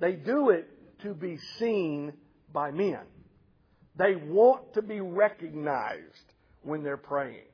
They 0.00 0.12
do 0.12 0.50
it 0.50 0.68
to 1.02 1.14
be 1.14 1.38
seen 1.58 2.14
by 2.52 2.70
men. 2.70 3.00
They 3.96 4.16
want 4.16 4.74
to 4.74 4.82
be 4.82 5.00
recognized 5.00 6.32
when 6.62 6.82
they're 6.82 6.96
praying. 6.96 7.44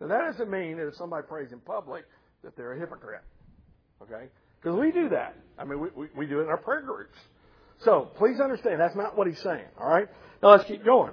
Now 0.00 0.08
that 0.08 0.32
doesn't 0.32 0.50
mean 0.50 0.76
that 0.76 0.88
if 0.88 0.96
somebody 0.96 1.26
prays 1.26 1.50
in 1.50 1.60
public 1.60 2.04
that 2.44 2.56
they're 2.56 2.74
a 2.74 2.78
hypocrite. 2.78 3.22
Okay? 4.02 4.26
Because 4.60 4.78
we 4.78 4.92
do 4.92 5.08
that. 5.08 5.36
I 5.58 5.64
mean, 5.64 5.80
we, 5.80 5.88
we, 5.94 6.06
we 6.16 6.26
do 6.26 6.40
it 6.40 6.44
in 6.44 6.48
our 6.48 6.58
prayer 6.58 6.82
groups. 6.82 7.18
So 7.78 8.10
please 8.16 8.40
understand 8.40 8.80
that's 8.80 8.96
not 8.96 9.16
what 9.16 9.26
he's 9.26 9.40
saying. 9.40 9.66
All 9.80 9.88
right? 9.88 10.08
Now 10.42 10.50
let's 10.50 10.64
keep 10.64 10.84
going. 10.84 11.12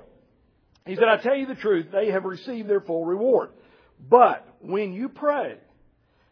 He 0.90 0.96
said, 0.96 1.08
I 1.08 1.18
tell 1.18 1.36
you 1.36 1.46
the 1.46 1.54
truth, 1.54 1.86
they 1.92 2.10
have 2.10 2.24
received 2.24 2.68
their 2.68 2.82
full 2.82 3.06
reward. 3.06 3.52
But 4.10 4.44
when 4.60 4.92
you 4.92 5.08
pray, 5.08 5.54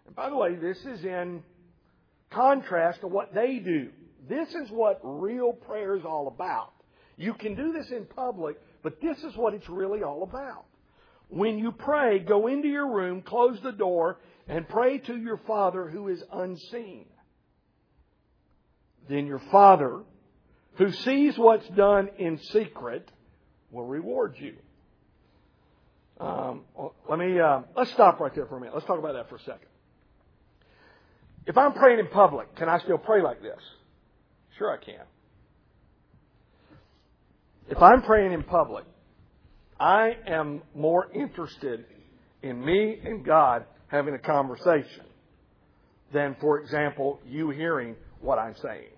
and 0.07 0.15
by 0.15 0.31
the 0.31 0.35
way, 0.35 0.55
this 0.55 0.79
is 0.79 1.05
in 1.05 1.43
contrast 2.31 3.01
to 3.01 3.07
what 3.07 3.35
they 3.35 3.59
do. 3.59 3.89
This 4.27 4.49
is 4.55 4.71
what 4.71 4.99
real 5.03 5.53
prayer 5.53 5.95
is 5.95 6.05
all 6.05 6.27
about. 6.27 6.73
You 7.17 7.35
can 7.35 7.53
do 7.53 7.71
this 7.71 7.91
in 7.91 8.05
public, 8.05 8.57
but 8.81 8.99
this 8.99 9.19
is 9.19 9.37
what 9.37 9.53
it's 9.53 9.69
really 9.69 10.01
all 10.01 10.23
about. 10.23 10.65
When 11.29 11.59
you 11.59 11.71
pray, 11.71 12.17
go 12.17 12.47
into 12.47 12.67
your 12.67 12.91
room, 12.91 13.21
close 13.21 13.59
the 13.61 13.71
door, 13.71 14.17
and 14.47 14.67
pray 14.67 14.97
to 14.97 15.15
your 15.15 15.37
Father 15.45 15.87
who 15.87 16.07
is 16.07 16.23
unseen. 16.33 17.05
Then 19.07 19.27
your 19.27 19.41
Father, 19.51 20.01
who 20.77 20.91
sees 20.91 21.37
what's 21.37 21.67
done 21.69 22.09
in 22.17 22.39
secret, 22.39 23.11
will 23.77 23.85
reward 23.85 24.35
you. 24.37 24.55
Um, 26.19 26.61
let 27.07 27.19
me 27.19 27.39
uh, 27.39 27.61
let's 27.75 27.91
stop 27.91 28.19
right 28.19 28.33
there 28.33 28.47
for 28.47 28.57
a 28.57 28.59
minute. 28.59 28.73
Let's 28.73 28.87
talk 28.87 28.97
about 28.97 29.13
that 29.13 29.29
for 29.29 29.35
a 29.35 29.41
second. 29.41 29.67
If 31.45 31.57
I'm 31.57 31.73
praying 31.73 31.99
in 31.99 32.07
public, 32.07 32.55
can 32.55 32.67
I 32.67 32.79
still 32.79 32.97
pray 32.97 33.21
like 33.21 33.41
this? 33.41 33.59
Sure, 34.57 34.71
I 34.71 34.83
can. 34.83 35.05
If 37.69 37.81
I'm 37.81 38.01
praying 38.01 38.33
in 38.33 38.43
public, 38.43 38.85
I 39.79 40.17
am 40.25 40.63
more 40.73 41.07
interested 41.13 41.85
in 42.41 42.65
me 42.65 42.99
and 43.03 43.23
God 43.23 43.65
having 43.87 44.15
a 44.15 44.19
conversation 44.19 45.05
than, 46.11 46.35
for 46.41 46.59
example, 46.59 47.19
you 47.27 47.51
hearing 47.51 47.95
what 48.19 48.39
I'm 48.39 48.55
saying. 48.61 48.89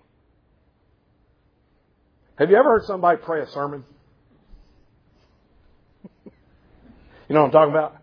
Have 2.36 2.48
you 2.48 2.56
ever 2.56 2.70
heard 2.70 2.84
somebody 2.86 3.20
pray 3.22 3.42
a 3.42 3.48
sermon? 3.48 3.84
you 6.24 6.30
know 7.34 7.42
what 7.42 7.46
I'm 7.46 7.52
talking 7.52 7.74
about? 7.74 7.96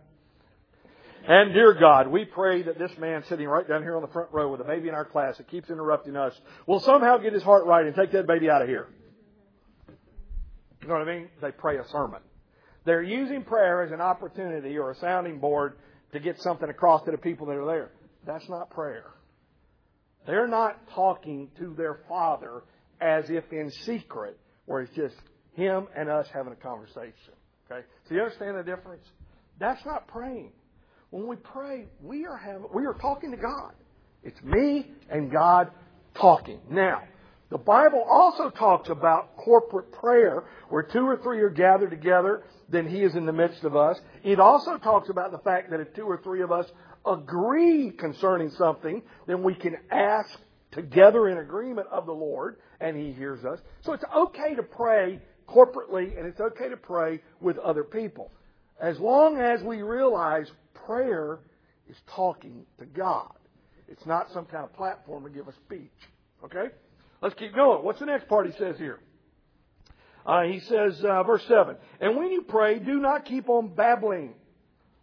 And 1.27 1.53
dear 1.53 1.73
God, 1.73 2.07
we 2.07 2.23
pray 2.23 2.63
that 2.63 2.79
this 2.79 2.91
man 2.97 3.23
sitting 3.27 3.47
right 3.47 3.67
down 3.67 3.81
here 3.81 3.97
on 3.97 4.01
the 4.01 4.07
front 4.07 4.29
row 4.31 4.49
with 4.49 4.61
a 4.61 4.63
baby 4.63 4.87
in 4.87 4.95
our 4.95 5.03
class 5.03 5.37
that 5.37 5.49
keeps 5.49 5.69
interrupting 5.69 6.15
us 6.15 6.33
will 6.65 6.79
somehow 6.79 7.17
get 7.17 7.33
his 7.33 7.43
heart 7.43 7.65
right 7.65 7.85
and 7.85 7.93
take 7.93 8.13
that 8.13 8.25
baby 8.27 8.49
out 8.49 8.61
of 8.61 8.69
here. 8.69 8.87
You 10.81 10.87
know 10.87 10.93
what 10.93 11.07
I 11.07 11.17
mean? 11.17 11.27
They 11.41 11.51
pray 11.51 11.77
a 11.77 11.87
sermon. 11.89 12.21
They're 12.85 13.03
using 13.03 13.43
prayer 13.43 13.83
as 13.83 13.91
an 13.91 13.99
opportunity 13.99 14.77
or 14.77 14.91
a 14.91 14.95
sounding 14.95 15.39
board 15.39 15.77
to 16.13 16.21
get 16.21 16.39
something 16.39 16.69
across 16.69 17.03
to 17.03 17.11
the 17.11 17.17
people 17.17 17.47
that 17.47 17.57
are 17.57 17.65
there. 17.65 17.91
That's 18.25 18.47
not 18.47 18.69
prayer. 18.69 19.07
They're 20.25 20.47
not 20.47 20.79
talking 20.95 21.49
to 21.59 21.73
their 21.75 21.99
Father 22.07 22.63
as 23.01 23.25
if 23.29 23.43
in 23.51 23.71
secret, 23.85 24.39
where 24.65 24.81
it's 24.81 24.95
just 24.95 25.15
Him 25.53 25.87
and 25.93 26.09
us 26.09 26.27
having 26.33 26.53
a 26.53 26.55
conversation. 26.55 27.33
Okay? 27.69 27.85
So 28.07 28.15
you 28.15 28.21
understand 28.21 28.57
the 28.57 28.63
difference? 28.63 29.03
That's 29.59 29.83
not 29.85 30.07
praying. 30.07 30.51
When 31.09 31.27
we 31.27 31.35
pray, 31.37 31.87
we 32.01 32.25
are 32.25 32.37
having, 32.37 32.67
we 32.73 32.85
are 32.85 32.93
talking 32.93 33.31
to 33.31 33.37
God. 33.37 33.73
It's 34.23 34.41
me 34.43 34.91
and 35.09 35.31
God 35.31 35.71
talking. 36.15 36.59
Now, 36.69 37.01
the 37.49 37.57
Bible 37.57 38.03
also 38.09 38.49
talks 38.49 38.89
about 38.89 39.37
corporate 39.37 39.91
prayer, 39.93 40.43
where 40.69 40.83
two 40.83 41.05
or 41.05 41.17
three 41.17 41.39
are 41.39 41.49
gathered 41.49 41.91
together, 41.91 42.43
then 42.67 42.89
He 42.89 43.03
is 43.03 43.15
in 43.15 43.25
the 43.25 43.31
midst 43.31 43.63
of 43.63 43.75
us. 43.75 43.97
It 44.23 44.39
also 44.39 44.77
talks 44.77 45.09
about 45.09 45.31
the 45.31 45.37
fact 45.39 45.71
that 45.71 45.79
if 45.79 45.93
two 45.93 46.03
or 46.03 46.19
three 46.21 46.41
of 46.41 46.51
us 46.51 46.65
agree 47.05 47.91
concerning 47.91 48.49
something, 48.51 49.01
then 49.27 49.43
we 49.43 49.55
can 49.55 49.77
ask 49.89 50.29
together 50.71 51.29
in 51.29 51.37
agreement 51.37 51.87
of 51.89 52.05
the 52.05 52.11
Lord, 52.11 52.57
and 52.81 52.97
He 52.97 53.13
hears 53.13 53.45
us. 53.45 53.59
So 53.83 53.93
it's 53.93 54.03
okay 54.13 54.55
to 54.55 54.63
pray 54.63 55.21
corporately, 55.47 56.17
and 56.17 56.27
it's 56.27 56.41
okay 56.41 56.67
to 56.67 56.75
pray 56.75 57.21
with 57.39 57.57
other 57.59 57.85
people. 57.85 58.29
As 58.79 58.99
long 58.99 59.39
as 59.39 59.61
we 59.63 59.81
realize 59.81 60.51
prayer 60.85 61.39
is 61.89 61.97
talking 62.15 62.65
to 62.79 62.85
God. 62.85 63.31
It's 63.87 64.05
not 64.05 64.31
some 64.33 64.45
kind 64.45 64.63
of 64.63 64.73
platform 64.73 65.23
to 65.23 65.29
give 65.29 65.47
a 65.47 65.53
speech. 65.53 65.91
Okay? 66.43 66.73
Let's 67.21 67.35
keep 67.35 67.55
going. 67.55 67.83
What's 67.83 67.99
the 67.99 68.05
next 68.05 68.27
part 68.27 68.45
he 68.45 68.53
says 68.53 68.77
here? 68.77 68.99
Uh, 70.25 70.43
he 70.43 70.59
says, 70.59 71.01
uh, 71.05 71.23
verse 71.23 71.43
7 71.47 71.77
And 72.01 72.17
when 72.17 72.31
you 72.31 72.41
pray, 72.41 72.79
do 72.79 72.99
not 72.99 73.25
keep 73.25 73.49
on 73.49 73.73
babbling 73.73 74.33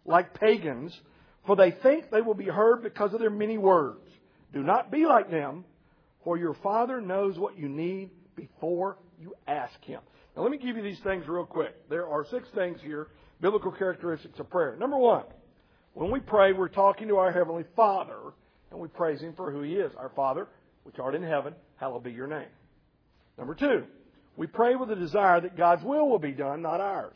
like 0.05 0.39
pagans, 0.39 0.97
for 1.47 1.55
they 1.55 1.71
think 1.71 2.11
they 2.11 2.21
will 2.21 2.35
be 2.35 2.45
heard 2.45 2.83
because 2.83 3.13
of 3.13 3.19
their 3.19 3.31
many 3.31 3.57
words. 3.57 4.07
Do 4.53 4.61
not 4.61 4.91
be 4.91 5.05
like 5.05 5.31
them, 5.31 5.65
for 6.23 6.37
your 6.37 6.53
Father 6.53 7.01
knows 7.01 7.39
what 7.39 7.57
you 7.57 7.67
need 7.67 8.11
before 8.35 8.97
you 9.19 9.33
ask 9.47 9.83
Him. 9.83 10.01
Now, 10.35 10.43
let 10.43 10.51
me 10.51 10.57
give 10.57 10.77
you 10.77 10.83
these 10.83 10.99
things 10.99 11.27
real 11.27 11.45
quick. 11.45 11.89
There 11.89 12.07
are 12.07 12.25
six 12.29 12.47
things 12.53 12.79
here, 12.83 13.07
biblical 13.41 13.71
characteristics 13.71 14.39
of 14.39 14.49
prayer. 14.49 14.75
Number 14.77 14.97
one, 14.97 15.23
when 15.93 16.11
we 16.11 16.19
pray, 16.19 16.53
we're 16.53 16.67
talking 16.67 17.07
to 17.07 17.17
our 17.17 17.31
Heavenly 17.31 17.63
Father, 17.75 18.17
and 18.71 18.79
we 18.79 18.87
praise 18.87 19.21
Him 19.21 19.33
for 19.35 19.51
who 19.51 19.61
He 19.61 19.75
is. 19.75 19.91
Our 19.97 20.11
Father, 20.15 20.47
which 20.83 20.99
art 20.99 21.15
in 21.15 21.23
heaven, 21.23 21.53
hallowed 21.77 22.03
be 22.03 22.11
your 22.11 22.27
name. 22.27 22.47
Number 23.37 23.55
two, 23.55 23.85
we 24.37 24.47
pray 24.47 24.75
with 24.75 24.91
a 24.91 24.95
desire 24.95 25.41
that 25.41 25.57
God's 25.57 25.83
will 25.83 26.09
will 26.09 26.19
be 26.19 26.31
done, 26.31 26.61
not 26.61 26.81
ours. 26.81 27.15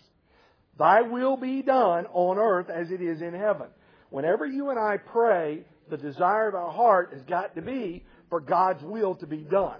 Thy 0.77 1.01
will 1.01 1.35
be 1.35 1.61
done 1.61 2.05
on 2.13 2.37
earth 2.37 2.69
as 2.69 2.89
it 2.89 3.01
is 3.01 3.21
in 3.21 3.33
heaven. 3.33 3.67
Whenever 4.09 4.45
you 4.45 4.69
and 4.69 4.79
I 4.79 4.97
pray, 4.97 5.63
the 5.89 5.97
desire 5.97 6.47
of 6.47 6.55
our 6.55 6.71
heart 6.71 7.11
has 7.13 7.21
got 7.23 7.55
to 7.55 7.61
be 7.61 8.05
for 8.29 8.39
God's 8.39 8.83
will 8.83 9.15
to 9.15 9.27
be 9.27 9.39
done. 9.39 9.79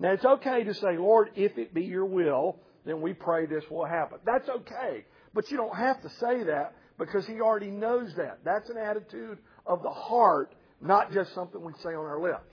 Now 0.00 0.12
it's 0.12 0.24
okay 0.24 0.64
to 0.64 0.74
say, 0.74 0.96
Lord, 0.96 1.30
if 1.36 1.56
it 1.58 1.74
be 1.74 1.84
your 1.84 2.04
will, 2.04 2.56
then 2.84 3.00
we 3.00 3.12
pray 3.12 3.46
this 3.46 3.64
will 3.70 3.84
happen. 3.84 4.18
That's 4.24 4.48
okay. 4.48 5.04
But 5.34 5.50
you 5.50 5.56
don't 5.56 5.76
have 5.76 6.02
to 6.02 6.08
say 6.20 6.44
that 6.44 6.74
because 6.98 7.26
He 7.26 7.40
already 7.40 7.70
knows 7.70 8.14
that. 8.16 8.40
That's 8.44 8.68
an 8.70 8.78
attitude 8.78 9.38
of 9.66 9.82
the 9.82 9.90
heart, 9.90 10.54
not 10.80 11.12
just 11.12 11.34
something 11.34 11.62
we 11.62 11.72
say 11.82 11.90
on 11.90 12.06
our 12.06 12.20
lips. 12.20 12.52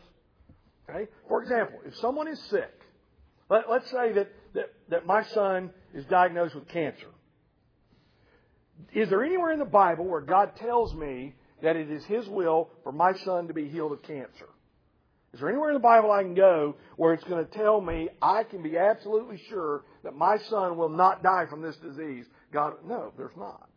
Okay? 0.90 1.10
For 1.28 1.42
example, 1.42 1.80
if 1.86 1.96
someone 1.96 2.28
is 2.28 2.40
sick, 2.50 2.72
let, 3.50 3.68
us 3.70 3.84
say 3.92 4.14
that, 4.14 4.32
that, 4.54 4.74
that 4.90 5.06
my 5.06 5.24
son 5.24 5.72
is 5.94 6.06
diagnosed 6.06 6.56
with 6.56 6.68
cancer. 6.68 7.08
Is 8.94 9.10
there 9.10 9.24
anywhere 9.24 9.52
in 9.52 9.60
the 9.60 9.66
Bible 9.66 10.06
where 10.06 10.22
God 10.22 10.56
tells 10.58 10.94
me 10.94 11.36
that 11.62 11.76
it 11.76 11.90
is 11.90 12.04
His 12.06 12.28
will 12.28 12.70
for 12.84 12.92
my 12.92 13.14
son 13.24 13.48
to 13.48 13.54
be 13.54 13.70
healed 13.70 13.94
of 13.94 14.04
cancer? 14.04 14.48
Is 15.36 15.42
there 15.42 15.50
anywhere 15.50 15.72
in 15.72 15.74
the 15.74 15.82
Bible 15.82 16.14
I 16.14 16.24
can 16.24 16.34
go 16.34 16.78
where 16.96 17.14
it's 17.14 17.26
going 17.26 17.46
to 17.46 17.52
tell 17.52 17.82
me 17.82 18.08
I 18.22 18.44
can 18.46 18.64
be 18.64 18.78
absolutely 18.78 19.38
sure 19.50 19.84
that 20.06 20.16
my 20.16 20.38
son 20.50 20.78
will 20.78 20.88
not 20.88 21.24
die 21.24 21.46
from 21.50 21.62
this 21.62 21.76
disease? 21.76 22.24
God, 22.54 22.76
no, 22.88 23.12
there's 23.18 23.36
not. 23.36 23.68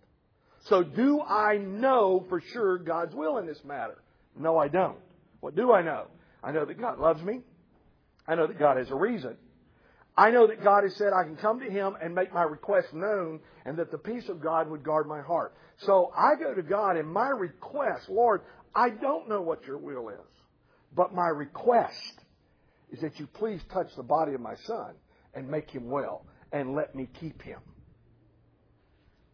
So 0.67 0.85
do 0.85 1.21
I 1.21 1.57
know 1.57 2.25
for 2.29 2.41
sure 2.41 2.79
God's 2.79 3.13
will 3.13 3.39
in 3.39 3.47
this 3.47 3.59
matter? 3.65 4.01
No, 4.39 4.57
I 4.57 4.69
don't. 4.69 4.99
What 5.41 5.57
do 5.57 5.73
I 5.73 5.83
know? 5.83 6.07
I 6.45 6.53
know 6.53 6.65
that 6.65 6.81
God 6.81 7.01
loves 7.01 7.25
me. 7.25 7.41
I 8.29 8.37
know 8.37 8.47
that 8.47 8.61
God 8.61 8.77
has 8.77 8.93
a 8.93 8.95
reason. 8.95 9.37
I 10.17 10.31
know 10.31 10.47
that 10.47 10.63
God 10.63 10.85
has 10.85 10.95
said 10.95 11.09
I 11.09 11.25
can 11.25 11.35
come 11.35 11.59
to 11.59 11.69
Him 11.69 11.97
and 12.01 12.15
make 12.15 12.33
my 12.33 12.45
request 12.45 12.95
known 12.95 13.41
and 13.65 13.77
that 13.79 13.91
the 13.91 13.99
peace 13.99 14.29
of 14.29 14.41
God 14.41 14.71
would 14.71 14.85
guard 14.85 15.09
my 15.09 15.23
heart. 15.23 15.57
So 15.79 16.13
I 16.17 16.37
go 16.39 16.55
to 16.55 16.63
God 16.63 16.97
in 16.97 17.07
my 17.07 17.31
request, 17.31 18.09
Lord, 18.09 18.43
I 18.77 18.91
don't 18.91 19.29
know 19.29 19.43
what 19.43 19.67
your 19.67 19.79
will 19.79 20.09
is, 20.11 20.38
but 20.95 21.15
my 21.15 21.29
request 21.29 22.21
is 22.91 23.01
that 23.01 23.19
you 23.19 23.27
please 23.27 23.61
touch 23.73 23.89
the 23.97 24.03
body 24.03 24.35
of 24.35 24.41
my 24.41 24.55
son 24.65 24.95
and 25.35 25.49
make 25.49 25.71
him 25.71 25.89
well 25.89 26.25
and 26.53 26.75
let 26.75 26.95
me 26.95 27.09
keep 27.21 27.43
him. 27.43 27.61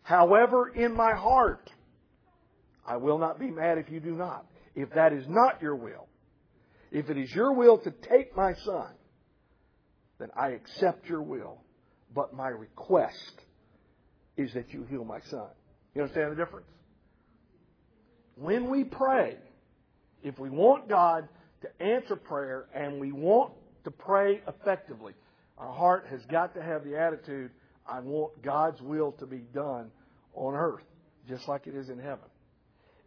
However, 0.03 0.69
in 0.69 0.95
my 0.95 1.15
heart, 1.15 1.71
I 2.87 2.97
will 2.97 3.19
not 3.19 3.39
be 3.39 3.51
mad 3.51 3.79
if 3.79 3.91
you 3.91 4.01
do 4.01 4.15
not. 4.15 4.47
If 4.75 4.91
that 4.95 5.13
is 5.13 5.25
not 5.29 5.63
your 5.63 5.77
will, 5.77 6.09
if 6.91 7.09
it 7.09 7.17
is 7.17 7.35
your 7.35 7.53
will 7.53 7.79
to 7.79 7.91
take 7.91 8.37
my 8.37 8.55
son, 8.55 8.89
then 10.19 10.29
I 10.37 10.49
accept 10.51 11.09
your 11.09 11.23
will. 11.23 11.63
But 12.15 12.35
my 12.35 12.49
request 12.49 13.41
is 14.37 14.53
that 14.55 14.73
you 14.73 14.85
heal 14.91 15.05
my 15.05 15.21
son. 15.31 15.49
You 15.95 16.03
understand 16.03 16.33
the 16.33 16.37
difference? 16.37 16.67
When 18.37 18.69
we 18.69 18.85
pray, 18.85 19.37
If 20.25 20.39
we 20.39 20.49
want 20.49 20.89
God 20.89 21.29
to 21.65 21.83
answer 21.83 22.17
prayer 22.17 22.67
and 22.75 23.01
we 23.01 23.13
want 23.13 23.53
to 23.85 23.91
pray 23.91 24.41
effectively, 24.47 25.15
our 25.59 25.73
heart 25.73 26.07
has 26.11 26.21
got 26.27 26.55
to 26.55 26.63
have 26.63 26.85
the 26.85 26.99
attitude, 26.99 27.51
I 27.87 28.01
want 28.01 28.43
God's 28.43 28.81
will 28.81 29.13
to 29.13 29.27
be 29.27 29.39
done 29.55 29.91
on 30.35 30.55
earth, 30.55 30.85
just 31.29 31.49
like 31.49 31.67
it 31.67 31.75
is 31.75 31.89
in 31.89 31.99
heaven. 31.99 32.25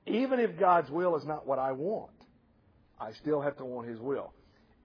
Even 0.05 0.39
if 0.39 0.57
God's 0.57 0.89
will 0.89 1.17
is 1.17 1.25
not 1.25 1.45
what 1.45 1.59
I 1.59 1.73
want, 1.73 2.11
I 2.99 3.11
still 3.13 3.41
have 3.41 3.57
to 3.57 3.65
want 3.65 3.87
His 3.87 3.99
will. 3.99 4.33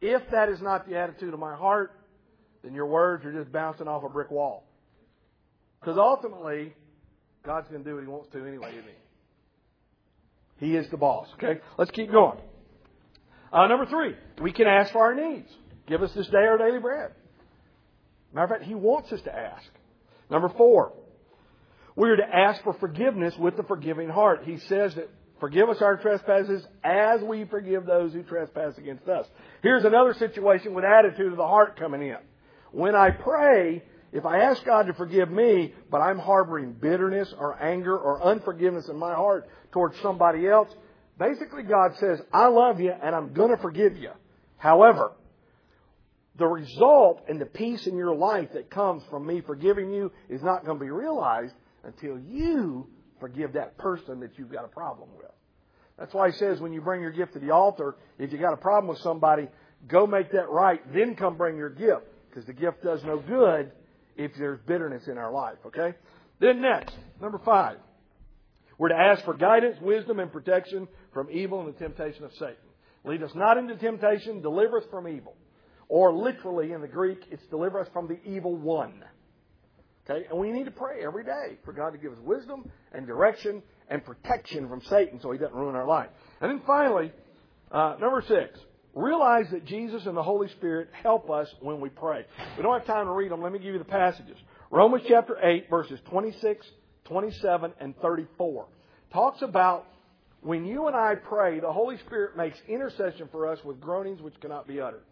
If 0.00 0.22
that 0.32 0.48
is 0.48 0.60
not 0.60 0.88
the 0.88 0.96
attitude 0.96 1.32
of 1.32 1.38
my 1.38 1.54
heart, 1.54 1.92
then 2.64 2.74
your 2.74 2.86
words 2.86 3.24
are 3.24 3.32
just 3.32 3.52
bouncing 3.52 3.86
off 3.86 4.02
a 4.02 4.08
brick 4.08 4.30
wall. 4.30 4.64
Because 5.80 5.96
ultimately, 5.98 6.74
God's 7.44 7.68
going 7.68 7.84
to 7.84 7.88
do 7.88 7.94
what 7.94 8.02
He 8.02 8.08
wants 8.08 8.28
to 8.32 8.44
anyway, 8.44 8.70
isn't 8.70 8.84
He? 10.58 10.66
He 10.66 10.76
is 10.76 10.88
the 10.90 10.96
boss. 10.96 11.28
Okay? 11.34 11.60
Let's 11.78 11.90
keep 11.90 12.10
going. 12.10 12.38
Uh, 13.52 13.66
number 13.66 13.86
three, 13.86 14.14
we 14.40 14.52
can 14.52 14.66
ask 14.66 14.92
for 14.92 15.02
our 15.02 15.14
needs. 15.14 15.48
Give 15.86 16.02
us 16.02 16.12
this 16.14 16.26
day 16.28 16.38
our 16.38 16.56
daily 16.56 16.78
bread. 16.78 17.12
Matter 18.32 18.44
of 18.44 18.50
fact, 18.50 18.62
He 18.64 18.74
wants 18.74 19.12
us 19.12 19.20
to 19.22 19.34
ask. 19.34 19.64
Number 20.30 20.48
four, 20.56 20.92
we 21.94 22.08
are 22.08 22.16
to 22.16 22.34
ask 22.34 22.62
for 22.64 22.72
forgiveness 22.74 23.34
with 23.38 23.56
the 23.56 23.62
forgiving 23.64 24.08
heart. 24.08 24.44
He 24.44 24.56
says 24.56 24.94
that 24.94 25.10
forgive 25.40 25.68
us 25.68 25.82
our 25.82 25.98
trespasses 25.98 26.64
as 26.82 27.20
we 27.20 27.44
forgive 27.44 27.84
those 27.84 28.14
who 28.14 28.22
trespass 28.22 28.78
against 28.78 29.06
us. 29.08 29.26
Here's 29.62 29.84
another 29.84 30.14
situation 30.14 30.72
with 30.72 30.84
attitude 30.84 31.32
of 31.32 31.36
the 31.36 31.46
heart 31.46 31.78
coming 31.78 32.02
in. 32.02 32.16
When 32.70 32.94
I 32.94 33.10
pray, 33.10 33.82
if 34.12 34.24
I 34.24 34.38
ask 34.38 34.64
God 34.64 34.86
to 34.86 34.94
forgive 34.94 35.30
me, 35.30 35.74
but 35.90 35.98
I'm 35.98 36.18
harboring 36.18 36.72
bitterness 36.72 37.34
or 37.38 37.62
anger 37.62 37.98
or 37.98 38.22
unforgiveness 38.22 38.88
in 38.88 38.96
my 38.96 39.12
heart 39.12 39.46
towards 39.72 40.00
somebody 40.00 40.48
else, 40.48 40.68
basically 41.18 41.62
God 41.62 41.96
says, 41.96 42.20
I 42.32 42.48
love 42.48 42.80
you 42.80 42.92
and 42.92 43.14
I'm 43.14 43.32
going 43.32 43.50
to 43.50 43.60
forgive 43.60 43.96
you. 43.96 44.10
However, 44.56 45.12
the 46.38 46.46
result 46.46 47.24
and 47.28 47.40
the 47.40 47.46
peace 47.46 47.86
in 47.86 47.96
your 47.96 48.14
life 48.14 48.48
that 48.54 48.70
comes 48.70 49.02
from 49.10 49.26
me 49.26 49.40
forgiving 49.42 49.90
you 49.92 50.10
is 50.28 50.42
not 50.42 50.64
going 50.64 50.78
to 50.78 50.84
be 50.84 50.90
realized 50.90 51.54
until 51.84 52.18
you 52.18 52.86
forgive 53.20 53.52
that 53.54 53.76
person 53.76 54.20
that 54.20 54.38
you've 54.38 54.50
got 54.50 54.64
a 54.64 54.68
problem 54.68 55.08
with. 55.16 55.30
That's 55.98 56.14
why 56.14 56.30
he 56.30 56.36
says 56.36 56.60
when 56.60 56.72
you 56.72 56.80
bring 56.80 57.02
your 57.02 57.12
gift 57.12 57.34
to 57.34 57.38
the 57.38 57.50
altar, 57.50 57.96
if 58.18 58.32
you 58.32 58.38
got 58.38 58.54
a 58.54 58.56
problem 58.56 58.88
with 58.88 58.98
somebody, 58.98 59.48
go 59.86 60.06
make 60.06 60.32
that 60.32 60.48
right, 60.48 60.80
then 60.92 61.14
come 61.14 61.36
bring 61.36 61.56
your 61.56 61.70
gift. 61.70 62.06
Because 62.28 62.46
the 62.46 62.54
gift 62.54 62.82
does 62.82 63.04
no 63.04 63.18
good 63.18 63.70
if 64.16 64.32
there's 64.38 64.58
bitterness 64.66 65.06
in 65.06 65.18
our 65.18 65.30
life, 65.30 65.58
okay? 65.66 65.94
Then 66.40 66.62
next, 66.62 66.94
number 67.20 67.40
five. 67.44 67.76
We're 68.78 68.88
to 68.88 68.96
ask 68.96 69.24
for 69.24 69.34
guidance, 69.34 69.76
wisdom, 69.80 70.18
and 70.18 70.32
protection 70.32 70.88
from 71.12 71.28
evil 71.30 71.60
and 71.60 71.74
the 71.74 71.78
temptation 71.78 72.24
of 72.24 72.32
Satan. 72.32 72.56
Lead 73.04 73.22
us 73.22 73.32
not 73.34 73.58
into 73.58 73.76
temptation, 73.76 74.40
deliver 74.42 74.78
us 74.78 74.84
from 74.90 75.08
evil. 75.08 75.34
Or 75.88 76.12
literally 76.12 76.72
in 76.72 76.80
the 76.80 76.88
Greek, 76.88 77.18
it's 77.30 77.44
deliver 77.46 77.80
us 77.80 77.88
from 77.92 78.08
the 78.08 78.18
evil 78.24 78.56
one. 78.56 79.04
Okay? 80.08 80.26
And 80.30 80.38
we 80.38 80.50
need 80.50 80.64
to 80.64 80.70
pray 80.70 81.04
every 81.04 81.24
day 81.24 81.58
for 81.64 81.72
God 81.72 81.90
to 81.90 81.98
give 81.98 82.12
us 82.12 82.18
wisdom 82.22 82.70
and 82.92 83.06
direction 83.06 83.62
and 83.88 84.04
protection 84.04 84.68
from 84.68 84.80
Satan 84.82 85.20
so 85.20 85.32
he 85.32 85.38
doesn't 85.38 85.54
ruin 85.54 85.74
our 85.74 85.86
life. 85.86 86.08
And 86.40 86.50
then 86.50 86.62
finally, 86.66 87.12
uh, 87.70 87.96
number 88.00 88.22
six, 88.26 88.58
realize 88.94 89.46
that 89.50 89.64
Jesus 89.64 90.06
and 90.06 90.16
the 90.16 90.22
Holy 90.22 90.48
Spirit 90.48 90.88
help 91.02 91.30
us 91.30 91.48
when 91.60 91.80
we 91.80 91.88
pray. 91.88 92.24
We 92.56 92.62
don't 92.62 92.78
have 92.78 92.86
time 92.86 93.06
to 93.06 93.12
read 93.12 93.30
them. 93.30 93.42
Let 93.42 93.52
me 93.52 93.58
give 93.58 93.72
you 93.72 93.78
the 93.78 93.84
passages. 93.84 94.36
Romans 94.70 95.04
chapter 95.06 95.36
8, 95.42 95.68
verses 95.68 96.00
26, 96.08 96.66
27, 97.04 97.72
and 97.80 97.96
34 97.98 98.66
talks 99.12 99.42
about 99.42 99.86
when 100.42 100.64
you 100.66 100.88
and 100.88 100.96
I 100.96 101.14
pray, 101.14 101.60
the 101.60 101.72
Holy 101.72 101.96
Spirit 101.98 102.36
makes 102.36 102.58
intercession 102.68 103.28
for 103.30 103.46
us 103.48 103.58
with 103.64 103.80
groanings 103.80 104.20
which 104.20 104.38
cannot 104.40 104.66
be 104.66 104.80
uttered. 104.80 105.04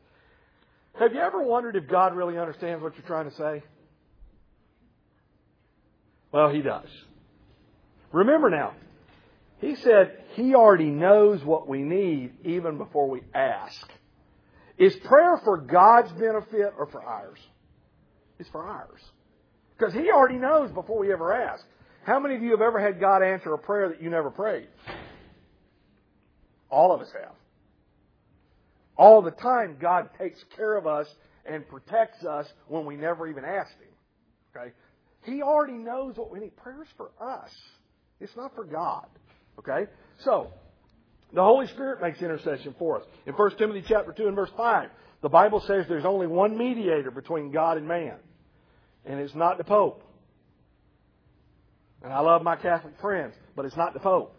Have 0.99 1.13
you 1.13 1.21
ever 1.21 1.43
wondered 1.43 1.77
if 1.77 1.89
God 1.89 2.17
really 2.17 2.37
understands 2.37 2.83
what 2.83 2.97
you're 2.97 3.07
trying 3.07 3.31
to 3.31 3.37
say? 3.37 3.63
Well, 6.33 6.51
He 6.51 6.63
does. 6.63 6.89
Remember 8.13 8.51
now, 8.51 8.75
He 9.61 9.77
said 9.77 10.19
He 10.35 10.55
already 10.55 10.91
knows 10.91 11.45
what 11.45 11.69
we 11.69 11.83
need 11.83 12.33
even 12.45 12.77
before 12.77 13.09
we 13.09 13.23
ask. 13.33 13.89
Is 14.79 14.97
prayer 15.05 15.41
for 15.45 15.59
God's 15.59 16.11
benefit 16.13 16.73
or 16.77 16.89
for 16.91 17.03
ours? 17.03 17.39
It's 18.41 18.49
for 18.49 18.65
ours. 18.65 19.01
Because 19.79 19.95
He 19.95 20.11
already 20.11 20.39
knows 20.39 20.73
before 20.73 20.99
we 20.99 21.13
ever 21.13 21.33
ask. 21.33 21.65
How 22.05 22.19
many 22.19 22.35
of 22.35 22.43
you 22.43 22.51
have 22.51 22.63
ever 22.63 22.81
had 22.81 22.99
God 22.99 23.23
answer 23.23 23.55
a 23.55 23.59
prayer 23.59 23.91
that 23.91 24.03
you 24.03 24.11
never 24.11 24.31
prayed? 24.31 24.69
All 26.71 26.93
of 26.93 27.01
us 27.01 27.09
have. 27.13 27.35
All 28.97 29.23
the 29.23 29.31
time, 29.31 29.77
God 29.81 30.11
takes 30.19 30.39
care 30.57 30.77
of 30.77 30.87
us 30.87 31.07
and 31.47 31.67
protects 31.69 32.25
us 32.25 32.47
when 32.69 32.85
we 32.85 32.97
never 32.97 33.29
even 33.29 33.45
asked 33.45 33.73
Him. 33.81 34.57
Okay? 34.57 34.73
He 35.25 35.43
already 35.43 35.75
knows 35.75 36.17
what 36.17 36.31
we 36.31 36.39
need. 36.39 36.57
Prayer's 36.57 36.89
for 36.97 37.11
us. 37.21 37.51
It's 38.21 38.35
not 38.37 38.55
for 38.55 38.65
God. 38.65 39.07
Okay? 39.59 39.91
So, 40.25 40.49
the 41.33 41.43
Holy 41.43 41.67
Spirit 41.69 42.03
makes 42.03 42.21
intercession 42.21 42.75
for 42.79 43.01
us. 43.01 43.07
In 43.27 43.35
1 43.35 43.57
Timothy 43.57 43.85
chapter 43.87 44.13
2 44.13 44.27
and 44.27 44.37
verse 44.37 44.51
5, 44.57 44.91
the 45.23 45.29
Bible 45.29 45.63
says 45.67 45.85
there's 45.89 46.05
only 46.05 46.27
one 46.27 46.57
mediator 46.57 47.11
between 47.11 47.53
God 47.53 47.77
and 47.77 47.87
man. 47.87 48.17
And 49.05 49.21
it's 49.21 49.35
not 49.35 49.59
the 49.59 49.65
Pope. 49.65 50.03
And 52.03 52.13
I 52.13 52.21
love 52.21 52.43
my 52.43 52.57
Catholic 52.57 52.95
friends, 53.01 53.35
but 53.55 53.65
it's 53.65 53.77
not 53.77 53.93
the 53.95 54.01
Pope. 54.01 54.35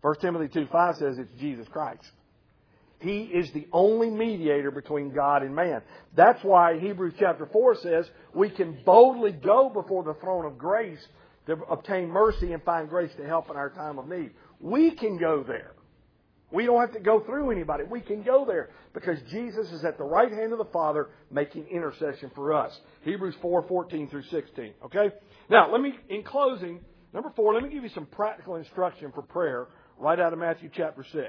1 0.00 0.14
Timothy 0.20 0.48
2 0.52 0.68
5 0.70 0.96
says 0.96 1.18
it's 1.18 1.32
Jesus 1.40 1.66
Christ. 1.68 2.04
He 3.00 3.22
is 3.22 3.52
the 3.52 3.68
only 3.72 4.10
mediator 4.10 4.70
between 4.70 5.14
God 5.14 5.42
and 5.42 5.54
man. 5.54 5.82
That's 6.16 6.42
why 6.42 6.78
Hebrews 6.78 7.14
chapter 7.18 7.46
4 7.46 7.76
says 7.76 8.10
we 8.34 8.50
can 8.50 8.78
boldly 8.84 9.32
go 9.32 9.68
before 9.68 10.02
the 10.02 10.14
throne 10.14 10.44
of 10.44 10.58
grace 10.58 10.98
to 11.46 11.54
obtain 11.70 12.08
mercy 12.08 12.52
and 12.52 12.62
find 12.64 12.88
grace 12.88 13.12
to 13.16 13.26
help 13.26 13.50
in 13.50 13.56
our 13.56 13.70
time 13.70 13.98
of 13.98 14.08
need. 14.08 14.32
We 14.60 14.90
can 14.90 15.16
go 15.16 15.44
there. 15.46 15.72
We 16.50 16.64
don't 16.64 16.80
have 16.80 16.94
to 16.94 17.00
go 17.00 17.20
through 17.20 17.50
anybody. 17.50 17.84
We 17.84 18.00
can 18.00 18.22
go 18.22 18.44
there 18.46 18.70
because 18.94 19.18
Jesus 19.30 19.70
is 19.70 19.84
at 19.84 19.98
the 19.98 20.04
right 20.04 20.32
hand 20.32 20.52
of 20.52 20.58
the 20.58 20.64
Father 20.66 21.08
making 21.30 21.66
intercession 21.68 22.30
for 22.34 22.54
us. 22.54 22.72
Hebrews 23.02 23.34
4, 23.42 23.66
14 23.68 24.08
through 24.08 24.22
16. 24.24 24.72
Okay? 24.86 25.10
Now, 25.50 25.70
let 25.70 25.80
me, 25.80 25.92
in 26.08 26.22
closing, 26.22 26.80
number 27.12 27.30
four, 27.36 27.52
let 27.52 27.62
me 27.62 27.68
give 27.68 27.84
you 27.84 27.90
some 27.90 28.06
practical 28.06 28.56
instruction 28.56 29.12
for 29.14 29.22
prayer 29.22 29.68
right 29.98 30.18
out 30.18 30.32
of 30.32 30.38
Matthew 30.38 30.70
chapter 30.74 31.04
6. 31.04 31.24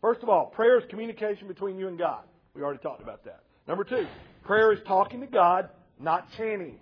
First 0.00 0.22
of 0.22 0.28
all, 0.28 0.46
prayer 0.46 0.78
is 0.78 0.84
communication 0.90 1.46
between 1.46 1.78
you 1.78 1.88
and 1.88 1.98
God. 1.98 2.24
We 2.54 2.62
already 2.62 2.80
talked 2.80 3.02
about 3.02 3.24
that. 3.24 3.44
Number 3.68 3.84
two, 3.84 4.06
prayer 4.44 4.72
is 4.72 4.80
talking 4.86 5.20
to 5.20 5.26
God, 5.26 5.68
not 6.00 6.26
chanting. 6.36 6.80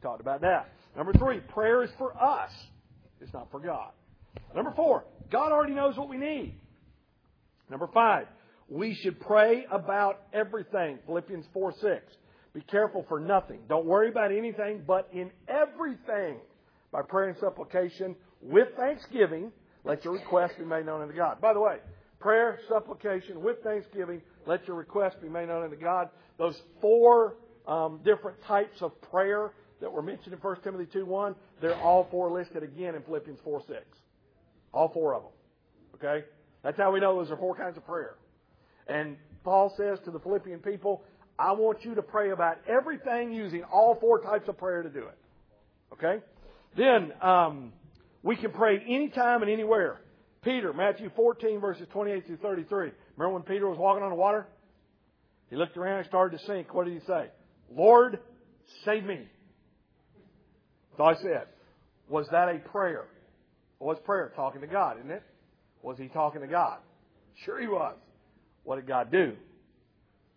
Talked 0.00 0.20
about 0.20 0.40
that. 0.42 0.70
Number 0.96 1.12
three, 1.12 1.40
prayer 1.40 1.82
is 1.82 1.90
for 1.98 2.16
us. 2.16 2.50
It's 3.20 3.32
not 3.32 3.50
for 3.50 3.60
God. 3.60 3.90
Number 4.54 4.72
four, 4.76 5.04
God 5.30 5.52
already 5.52 5.74
knows 5.74 5.96
what 5.96 6.08
we 6.08 6.16
need. 6.16 6.54
Number 7.68 7.88
five, 7.92 8.26
we 8.68 8.94
should 8.94 9.20
pray 9.20 9.66
about 9.70 10.22
everything. 10.32 10.98
Philippians 11.06 11.46
4 11.52 11.74
6. 11.80 12.12
Be 12.54 12.60
careful 12.62 13.04
for 13.08 13.20
nothing. 13.20 13.60
Don't 13.68 13.86
worry 13.86 14.08
about 14.08 14.32
anything, 14.32 14.82
but 14.86 15.08
in 15.12 15.30
everything, 15.48 16.38
by 16.90 17.02
prayer 17.02 17.28
and 17.28 17.38
supplication, 17.38 18.16
with 18.40 18.68
thanksgiving, 18.76 19.52
let 19.84 20.04
your 20.04 20.14
request 20.14 20.58
be 20.58 20.64
made 20.64 20.86
known 20.86 21.02
unto 21.02 21.14
God. 21.14 21.40
By 21.40 21.52
the 21.52 21.60
way, 21.60 21.78
prayer, 22.18 22.58
supplication, 22.68 23.42
with 23.42 23.62
thanksgiving, 23.62 24.22
let 24.46 24.66
your 24.66 24.76
request 24.76 25.20
be 25.20 25.28
made 25.28 25.48
known 25.48 25.64
unto 25.64 25.76
God. 25.76 26.08
Those 26.38 26.60
four 26.80 27.36
um, 27.66 28.00
different 28.04 28.42
types 28.42 28.82
of 28.82 29.00
prayer 29.02 29.52
that 29.80 29.90
were 29.90 30.02
mentioned 30.02 30.34
in 30.34 30.40
1 30.40 30.56
Timothy 30.62 30.86
2 30.92 31.06
1, 31.06 31.34
they're 31.60 31.80
all 31.80 32.06
four 32.10 32.30
listed 32.30 32.62
again 32.62 32.94
in 32.94 33.02
Philippians 33.02 33.38
4 33.42 33.62
6. 33.66 33.80
All 34.72 34.90
four 34.92 35.14
of 35.14 35.22
them. 35.22 35.32
Okay? 35.96 36.26
That's 36.62 36.76
how 36.76 36.92
we 36.92 37.00
know 37.00 37.16
those 37.16 37.30
are 37.30 37.36
four 37.36 37.56
kinds 37.56 37.76
of 37.76 37.86
prayer. 37.86 38.16
And 38.86 39.16
Paul 39.44 39.72
says 39.76 39.98
to 40.04 40.10
the 40.10 40.18
Philippian 40.18 40.60
people, 40.60 41.02
I 41.38 41.52
want 41.52 41.84
you 41.84 41.94
to 41.94 42.02
pray 42.02 42.30
about 42.30 42.58
everything 42.68 43.32
using 43.32 43.62
all 43.64 43.96
four 43.98 44.20
types 44.20 44.48
of 44.48 44.58
prayer 44.58 44.82
to 44.82 44.90
do 44.90 45.00
it. 45.00 45.18
Okay? 45.94 46.22
Then, 46.76 47.12
um, 47.22 47.72
we 48.22 48.36
can 48.36 48.50
pray 48.52 48.82
anytime 48.86 49.42
and 49.42 49.50
anywhere. 49.50 50.00
Peter, 50.42 50.72
Matthew 50.72 51.10
14, 51.14 51.60
verses 51.60 51.86
28 51.92 52.26
through 52.26 52.36
33. 52.38 52.90
Remember 53.16 53.34
when 53.34 53.42
Peter 53.42 53.68
was 53.68 53.78
walking 53.78 54.02
on 54.02 54.10
the 54.10 54.16
water? 54.16 54.46
He 55.48 55.56
looked 55.56 55.76
around 55.76 55.98
and 55.98 56.06
started 56.06 56.38
to 56.38 56.44
sink. 56.46 56.72
What 56.72 56.86
did 56.86 56.94
he 56.94 57.06
say? 57.06 57.26
Lord, 57.74 58.20
save 58.84 59.04
me. 59.04 59.26
So 60.96 61.04
I 61.04 61.14
said, 61.14 61.46
was 62.08 62.26
that 62.30 62.48
a 62.48 62.58
prayer? 62.58 63.06
Was 63.78 63.98
prayer? 64.04 64.32
Talking 64.36 64.60
to 64.60 64.66
God, 64.66 64.98
isn't 64.98 65.10
it? 65.10 65.22
Was 65.82 65.98
he 65.98 66.08
talking 66.08 66.40
to 66.40 66.46
God? 66.46 66.78
Sure 67.44 67.60
he 67.60 67.66
was. 67.66 67.96
What 68.64 68.76
did 68.76 68.86
God 68.86 69.10
do? 69.10 69.34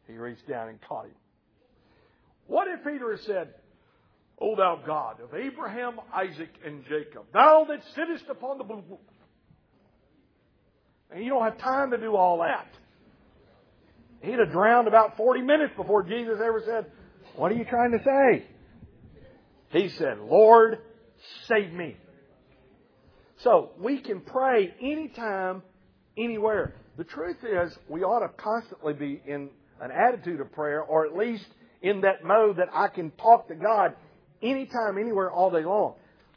He 0.07 0.13
reached 0.13 0.47
down 0.47 0.69
and 0.69 0.79
caught 0.81 1.05
him. 1.05 1.15
What 2.47 2.67
if 2.67 2.83
Peter 2.83 3.11
had 3.11 3.21
said, 3.21 3.53
O 4.43 4.57
thou 4.57 4.77
God 4.85 5.21
of 5.21 5.33
Abraham, 5.33 6.01
Isaac, 6.13 6.49
and 6.65 6.83
Jacob, 6.83 7.23
thou 7.31 7.65
that 7.69 7.79
sittest 7.95 8.25
upon 8.29 8.57
the 8.57 8.65
blue. 8.65 8.83
And 11.09 11.23
you 11.23 11.29
don't 11.29 11.43
have 11.43 11.57
time 11.59 11.91
to 11.91 11.97
do 11.97 12.17
all 12.17 12.39
that. 12.39 12.67
He'd 14.19 14.39
have 14.39 14.51
drowned 14.51 14.89
about 14.89 15.15
40 15.15 15.43
minutes 15.43 15.71
before 15.77 16.03
Jesus 16.03 16.39
ever 16.43 16.61
said, 16.65 16.91
What 17.37 17.53
are 17.53 17.55
you 17.55 17.63
trying 17.63 17.91
to 17.91 18.03
say? 18.03 18.45
He 19.69 19.87
said, 19.97 20.19
Lord, 20.19 20.79
save 21.47 21.71
me. 21.71 21.95
So 23.37 23.71
we 23.79 24.01
can 24.01 24.19
pray 24.19 24.73
anytime, 24.81 25.63
anywhere. 26.17 26.75
The 26.97 27.05
truth 27.05 27.37
is, 27.43 27.77
we 27.87 28.03
ought 28.03 28.27
to 28.27 28.33
constantly 28.43 28.93
be 28.93 29.21
in 29.25 29.49
an 29.79 29.91
attitude 29.91 30.41
of 30.41 30.51
prayer, 30.51 30.81
or 30.81 31.05
at 31.05 31.15
least 31.15 31.47
in 31.81 32.01
that 32.01 32.25
mode 32.25 32.57
that 32.57 32.67
I 32.73 32.89
can 32.89 33.11
talk 33.11 33.47
to 33.47 33.55
God 33.55 33.95
anytime, 34.43 34.97
anywhere, 34.99 35.31
all 35.31 35.49
day 35.49 35.63
long. 35.63 35.95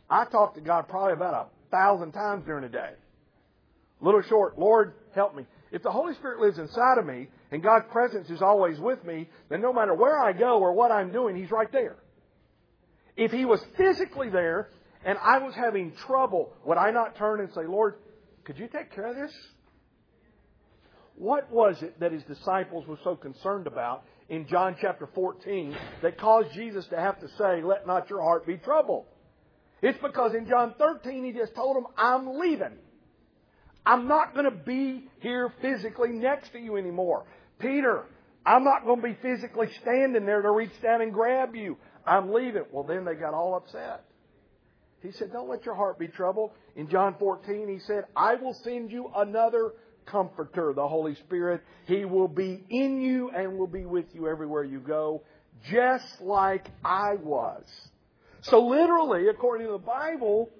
I 0.09 0.25
talk 0.25 0.55
to 0.55 0.61
God 0.61 0.89
probably 0.89 1.15
about 1.15 1.35
a 1.35 1.71
thousand 1.71 2.13
times 2.13 2.45
during 2.47 2.63
the 2.63 2.69
day. 2.69 2.91
Little 4.01 4.23
short, 4.23 4.59
Lord, 4.59 4.95
help 5.15 5.35
me. 5.35 5.45
If 5.73 5.83
the 5.83 5.91
Holy 5.91 6.15
Spirit 6.15 6.41
lives 6.41 6.59
inside 6.59 6.99
of 6.99 7.07
me 7.07 7.29
and 7.51 7.63
God's 7.63 7.87
presence 7.91 8.31
is 8.31 8.41
always 8.41 8.79
with 8.79 9.03
me, 9.05 9.29
then 9.49 9.61
no 9.61 9.73
matter 9.73 9.95
where 9.95 10.19
I 10.23 10.33
go 10.33 10.61
or 10.61 10.73
what 10.73 10.93
I'm 10.93 11.13
doing, 11.13 11.37
He's 11.37 11.51
right 11.51 11.71
there. 11.73 11.97
If 13.17 13.33
He 13.33 13.45
was 13.45 13.61
physically 13.77 14.31
there 14.31 14.69
and 15.05 15.19
I 15.19 15.39
was 15.39 15.55
having 15.55 15.93
trouble, 16.07 16.53
would 16.65 16.79
I 16.79 16.91
not 16.91 17.17
turn 17.17 17.41
and 17.41 17.53
say, 17.53 17.67
Lord, 17.67 17.97
could 18.45 18.59
you 18.59 18.69
take 18.69 18.95
care 18.95 19.07
of 19.07 19.17
this? 19.17 19.35
What 21.17 21.51
was 21.51 21.83
it 21.83 21.99
that 22.01 22.13
His 22.13 22.23
disciples 22.25 22.87
were 22.87 22.99
so 23.03 23.17
concerned 23.17 23.67
about 23.67 24.05
in 24.29 24.47
John 24.49 24.77
chapter 24.81 25.09
14 25.15 25.77
that 26.03 26.19
caused 26.19 26.53
Jesus 26.53 26.87
to 26.87 26.97
have 26.97 27.21
to 27.21 27.29
say, 27.39 27.63
let 27.63 27.87
not 27.87 28.11
your 28.11 28.23
heart 28.23 28.47
be 28.47 28.57
troubled? 28.57 29.07
It's 29.83 29.99
because 30.03 30.35
in 30.35 30.49
John 30.49 30.75
13 30.79 31.25
He 31.25 31.33
just 31.33 31.55
told 31.55 31.77
them, 31.77 31.87
I'm 31.97 32.39
leaving. 32.39 32.79
I'm 33.85 34.09
not 34.09 34.35
going 34.35 34.47
to 34.47 34.57
be 34.57 35.09
here 35.21 35.53
physically 35.63 36.09
next 36.11 36.51
to 36.53 36.59
you 36.59 36.77
anymore. 36.77 37.25
Peter, 37.61 38.05
I'm 38.45 38.65
not 38.65 38.85
going 38.85 39.01
to 39.01 39.07
be 39.07 39.17
physically 39.23 39.69
standing 39.81 40.27
there 40.27 40.43
to 40.43 40.51
reach 40.51 40.73
down 40.83 41.03
and 41.03 41.13
grab 41.13 41.55
you. 41.55 41.77
I'm 42.05 42.33
leaving. 42.33 42.65
Well, 42.73 42.85
then 42.85 43.05
they 43.05 43.15
got 43.15 43.33
all 43.33 43.55
upset. 43.55 44.05
He 45.03 45.13
said, 45.13 45.33
Don't 45.33 45.49
let 45.49 45.65
your 45.65 45.75
heart 45.77 45.99
be 45.99 46.09
troubled. 46.09 46.51
In 46.75 46.89
John 46.89 47.15
14, 47.19 47.69
he 47.69 47.79
said, 47.81 48.05
I 48.17 48.35
will 48.35 48.55
send 48.65 48.91
you 48.91 49.11
another 49.15 49.73
comforter, 50.07 50.73
the 50.75 50.87
Holy 50.87 51.15
Spirit. 51.17 51.63
He 51.87 52.05
will 52.05 52.29
be 52.29 52.65
in 52.71 53.01
you 53.01 53.31
and 53.31 53.59
will 53.59 53.67
be 53.67 53.85
with 53.85 54.07
you 54.15 54.29
everywhere 54.29 54.65
you 54.65 54.81
go, 54.81 55.23
just 55.71 56.21
like 56.21 56.67
I 56.85 57.15
was. 57.15 57.65
So 58.43 58.67
literally, 58.67 59.29
according 59.29 59.67
to 59.67 59.73
the 59.73 59.79
Bible, 59.79 60.51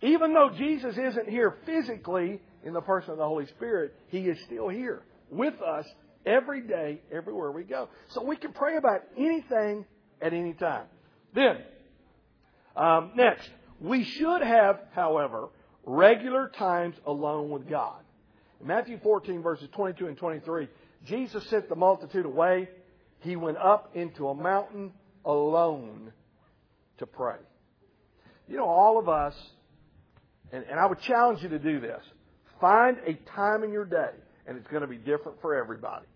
even 0.00 0.34
though 0.34 0.50
Jesus 0.56 0.96
isn't 0.96 1.28
here 1.28 1.56
physically 1.66 2.40
in 2.64 2.72
the 2.72 2.80
person 2.80 3.12
of 3.12 3.18
the 3.18 3.26
Holy 3.26 3.46
Spirit, 3.46 3.94
He 4.08 4.20
is 4.20 4.38
still 4.46 4.68
here 4.68 5.02
with 5.30 5.54
us 5.62 5.86
every 6.26 6.62
day, 6.62 7.00
everywhere 7.12 7.52
we 7.52 7.64
go. 7.64 7.88
So 8.08 8.22
we 8.22 8.36
can 8.36 8.52
pray 8.52 8.76
about 8.76 9.02
anything 9.16 9.84
at 10.20 10.32
any 10.32 10.54
time. 10.54 10.86
Then, 11.34 11.58
um, 12.76 13.12
next, 13.16 13.48
we 13.80 14.04
should 14.04 14.42
have, 14.42 14.80
however, 14.92 15.48
regular 15.84 16.48
times 16.48 16.96
alone 17.06 17.50
with 17.50 17.68
God. 17.68 18.00
Matthew 18.62 18.98
14, 19.02 19.42
verses 19.42 19.68
22 19.72 20.06
and 20.06 20.16
23, 20.16 20.68
Jesus 21.06 21.44
sent 21.48 21.68
the 21.68 21.74
multitude 21.74 22.26
away. 22.26 22.68
He 23.20 23.36
went 23.36 23.58
up 23.58 23.90
into 23.94 24.28
a 24.28 24.34
mountain 24.34 24.92
alone 25.24 26.12
to 26.98 27.06
pray. 27.06 27.36
You 28.48 28.56
know, 28.56 28.68
all 28.68 28.98
of 28.98 29.08
us 29.08 29.34
and, 30.52 30.64
and 30.70 30.78
I 30.78 30.86
would 30.86 31.00
challenge 31.00 31.42
you 31.42 31.48
to 31.48 31.58
do 31.58 31.80
this. 31.80 32.02
Find 32.60 32.98
a 33.06 33.14
time 33.34 33.64
in 33.64 33.72
your 33.72 33.84
day, 33.84 34.10
and 34.46 34.56
it's 34.56 34.68
going 34.68 34.82
to 34.82 34.86
be 34.86 34.98
different 34.98 35.40
for 35.40 35.56
everybody. 35.56 36.06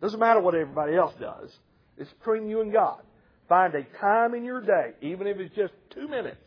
Doesn't 0.00 0.18
matter 0.18 0.40
what 0.40 0.54
everybody 0.54 0.96
else 0.96 1.14
does. 1.20 1.50
It's 1.96 2.10
between 2.14 2.48
you 2.48 2.62
and 2.62 2.72
God. 2.72 3.02
Find 3.48 3.74
a 3.74 3.84
time 4.00 4.34
in 4.34 4.44
your 4.44 4.60
day, 4.60 4.92
even 5.02 5.26
if 5.26 5.38
it's 5.38 5.54
just 5.54 5.72
two 5.94 6.08
minutes, 6.08 6.40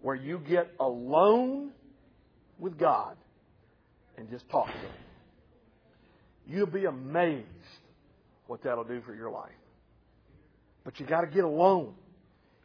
where 0.00 0.14
you 0.14 0.38
get 0.48 0.70
alone 0.80 1.72
with 2.58 2.78
God 2.78 3.16
and 4.16 4.30
just 4.30 4.48
talk 4.48 4.66
to 4.66 4.72
Him. 4.72 4.90
You'll 6.46 6.66
be 6.66 6.84
amazed 6.84 7.46
what 8.46 8.62
that'll 8.62 8.84
do 8.84 9.00
for 9.02 9.14
your 9.14 9.30
life. 9.30 9.50
But 10.84 11.00
you 11.00 11.06
got 11.06 11.22
to 11.22 11.26
get 11.26 11.44
alone. 11.44 11.94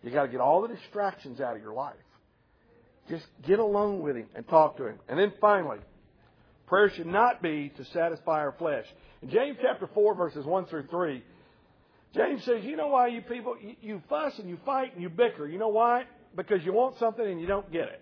You 0.03 0.11
got 0.11 0.23
to 0.23 0.27
get 0.29 0.41
all 0.41 0.61
the 0.61 0.67
distractions 0.67 1.41
out 1.41 1.55
of 1.55 1.61
your 1.61 1.73
life. 1.73 1.95
Just 3.09 3.25
get 3.47 3.59
alone 3.59 4.01
with 4.01 4.15
Him 4.15 4.27
and 4.35 4.47
talk 4.47 4.77
to 4.77 4.85
Him. 4.85 4.99
And 5.09 5.17
then 5.17 5.33
finally, 5.41 5.79
prayer 6.67 6.91
should 6.95 7.07
not 7.07 7.41
be 7.41 7.71
to 7.77 7.85
satisfy 7.85 8.39
our 8.39 8.53
flesh. 8.57 8.85
In 9.21 9.29
James 9.29 9.57
chapter 9.61 9.89
4, 9.93 10.15
verses 10.15 10.45
1 10.45 10.65
through 10.67 10.87
3, 10.87 11.23
James 12.15 12.43
says, 12.43 12.63
You 12.63 12.75
know 12.75 12.87
why 12.87 13.07
you 13.07 13.21
people, 13.21 13.55
you 13.81 14.01
fuss 14.09 14.33
and 14.37 14.49
you 14.49 14.57
fight 14.65 14.93
and 14.93 15.01
you 15.01 15.09
bicker. 15.09 15.47
You 15.47 15.57
know 15.57 15.69
why? 15.69 16.03
Because 16.35 16.63
you 16.63 16.73
want 16.73 16.97
something 16.99 17.25
and 17.25 17.39
you 17.41 17.47
don't 17.47 17.71
get 17.71 17.83
it. 17.83 18.01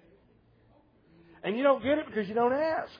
And 1.43 1.57
you 1.57 1.63
don't 1.63 1.81
get 1.81 1.97
it 1.97 2.05
because 2.07 2.27
you 2.27 2.35
don't 2.35 2.53
ask. 2.53 2.91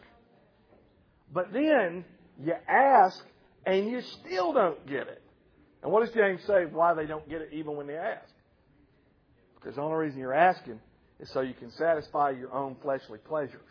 But 1.33 1.53
then 1.53 2.05
you 2.43 2.53
ask 2.67 3.23
and 3.65 3.89
you 3.89 4.01
still 4.01 4.53
don't 4.53 4.85
get 4.87 5.07
it. 5.07 5.21
And 5.83 5.91
what 5.91 6.05
does 6.05 6.13
James 6.13 6.41
say 6.45 6.65
why 6.65 6.93
they 6.93 7.05
don't 7.05 7.27
get 7.29 7.41
it 7.41 7.49
even 7.53 7.75
when 7.75 7.87
they 7.87 7.95
ask? 7.95 8.29
Because 9.55 9.75
the 9.75 9.81
only 9.81 9.97
reason 9.97 10.19
you're 10.19 10.33
asking 10.33 10.79
is 11.19 11.29
so 11.31 11.41
you 11.41 11.53
can 11.53 11.71
satisfy 11.71 12.31
your 12.31 12.53
own 12.53 12.75
fleshly 12.81 13.19
pleasures. 13.19 13.61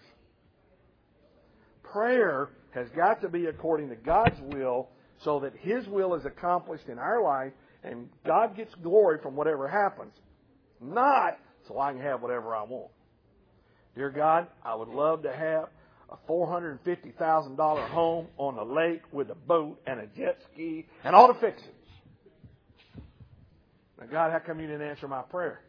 Prayer 1.83 2.51
has 2.71 2.89
got 2.91 3.23
to 3.23 3.29
be 3.29 3.47
according 3.47 3.89
to 3.89 3.97
God's 3.97 4.41
will 4.41 4.89
so 5.25 5.41
that 5.41 5.53
His 5.57 5.87
will 5.89 6.15
is 6.15 6.25
accomplished 6.25 6.89
in 6.89 6.99
our 6.99 7.23
life 7.23 7.53
and 7.83 8.09
God 8.27 8.57
gets 8.57 8.75
glory 8.77 9.19
from 9.23 9.37
whatever 9.37 9.69
happens. 9.69 10.13
Not 10.81 11.39
so 11.67 11.79
I 11.79 11.93
can 11.93 12.03
have 12.03 12.23
whatever 12.23 12.55
I 12.55 12.63
want. 12.63 12.91
Dear 13.95 14.11
God, 14.11 14.47
I 14.65 14.75
would 14.75 14.89
love 14.89 15.23
to 15.23 15.33
have 15.33 15.69
a 16.11 16.17
$450,000 16.31 17.89
home 17.91 18.27
on 18.39 18.59
a 18.59 18.65
lake 18.65 19.03
with 19.13 19.31
a 19.31 19.35
boat 19.35 19.81
and 19.87 20.01
a 20.01 20.07
jet 20.07 20.39
ski 20.53 20.87
and 21.05 21.15
all 21.15 21.29
the 21.29 21.39
fixings. 21.39 21.75
Now, 24.01 24.07
God, 24.07 24.33
how 24.33 24.39
come 24.39 24.61
you 24.61 24.67
didn't 24.67 24.89
answer 24.89 25.09
my 25.09 25.23
prayer? 25.23 25.61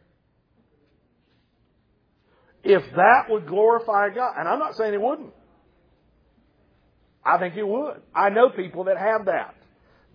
If 2.62 2.82
that 2.94 3.24
would 3.28 3.46
glorify 3.46 4.10
God, 4.14 4.34
and 4.38 4.48
I'm 4.48 4.58
not 4.58 4.74
saying 4.74 4.94
it 4.94 5.00
wouldn't. 5.00 5.32
I 7.24 7.38
think 7.38 7.56
it 7.56 7.66
would. 7.66 8.02
I 8.14 8.30
know 8.30 8.50
people 8.50 8.84
that 8.84 8.96
have 8.96 9.26
that. 9.26 9.54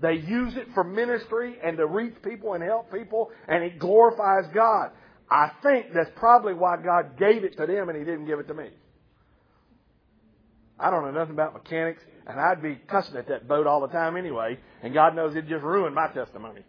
They 0.01 0.13
use 0.13 0.55
it 0.55 0.67
for 0.73 0.83
ministry 0.83 1.57
and 1.63 1.77
to 1.77 1.85
reach 1.85 2.15
people 2.23 2.53
and 2.53 2.63
help 2.63 2.91
people, 2.91 3.31
and 3.47 3.63
it 3.63 3.79
glorifies 3.79 4.51
God. 4.53 4.91
I 5.29 5.51
think 5.63 5.87
that's 5.93 6.09
probably 6.15 6.53
why 6.53 6.77
God 6.83 7.17
gave 7.17 7.43
it 7.43 7.57
to 7.57 7.65
them 7.65 7.89
and 7.89 7.97
He 7.97 8.03
didn't 8.03 8.25
give 8.25 8.39
it 8.39 8.47
to 8.47 8.53
me. 8.53 8.69
I 10.79 10.89
don't 10.89 11.03
know 11.03 11.11
nothing 11.11 11.33
about 11.33 11.53
mechanics, 11.53 12.03
and 12.27 12.39
I'd 12.39 12.61
be 12.61 12.75
cussing 12.75 13.15
at 13.15 13.27
that 13.29 13.47
boat 13.47 13.65
all 13.67 13.81
the 13.81 13.87
time 13.87 14.17
anyway, 14.17 14.59
and 14.81 14.93
God 14.93 15.15
knows 15.15 15.31
it'd 15.31 15.47
just 15.47 15.63
ruined 15.63 15.95
my 15.95 16.07
testimony. 16.07 16.61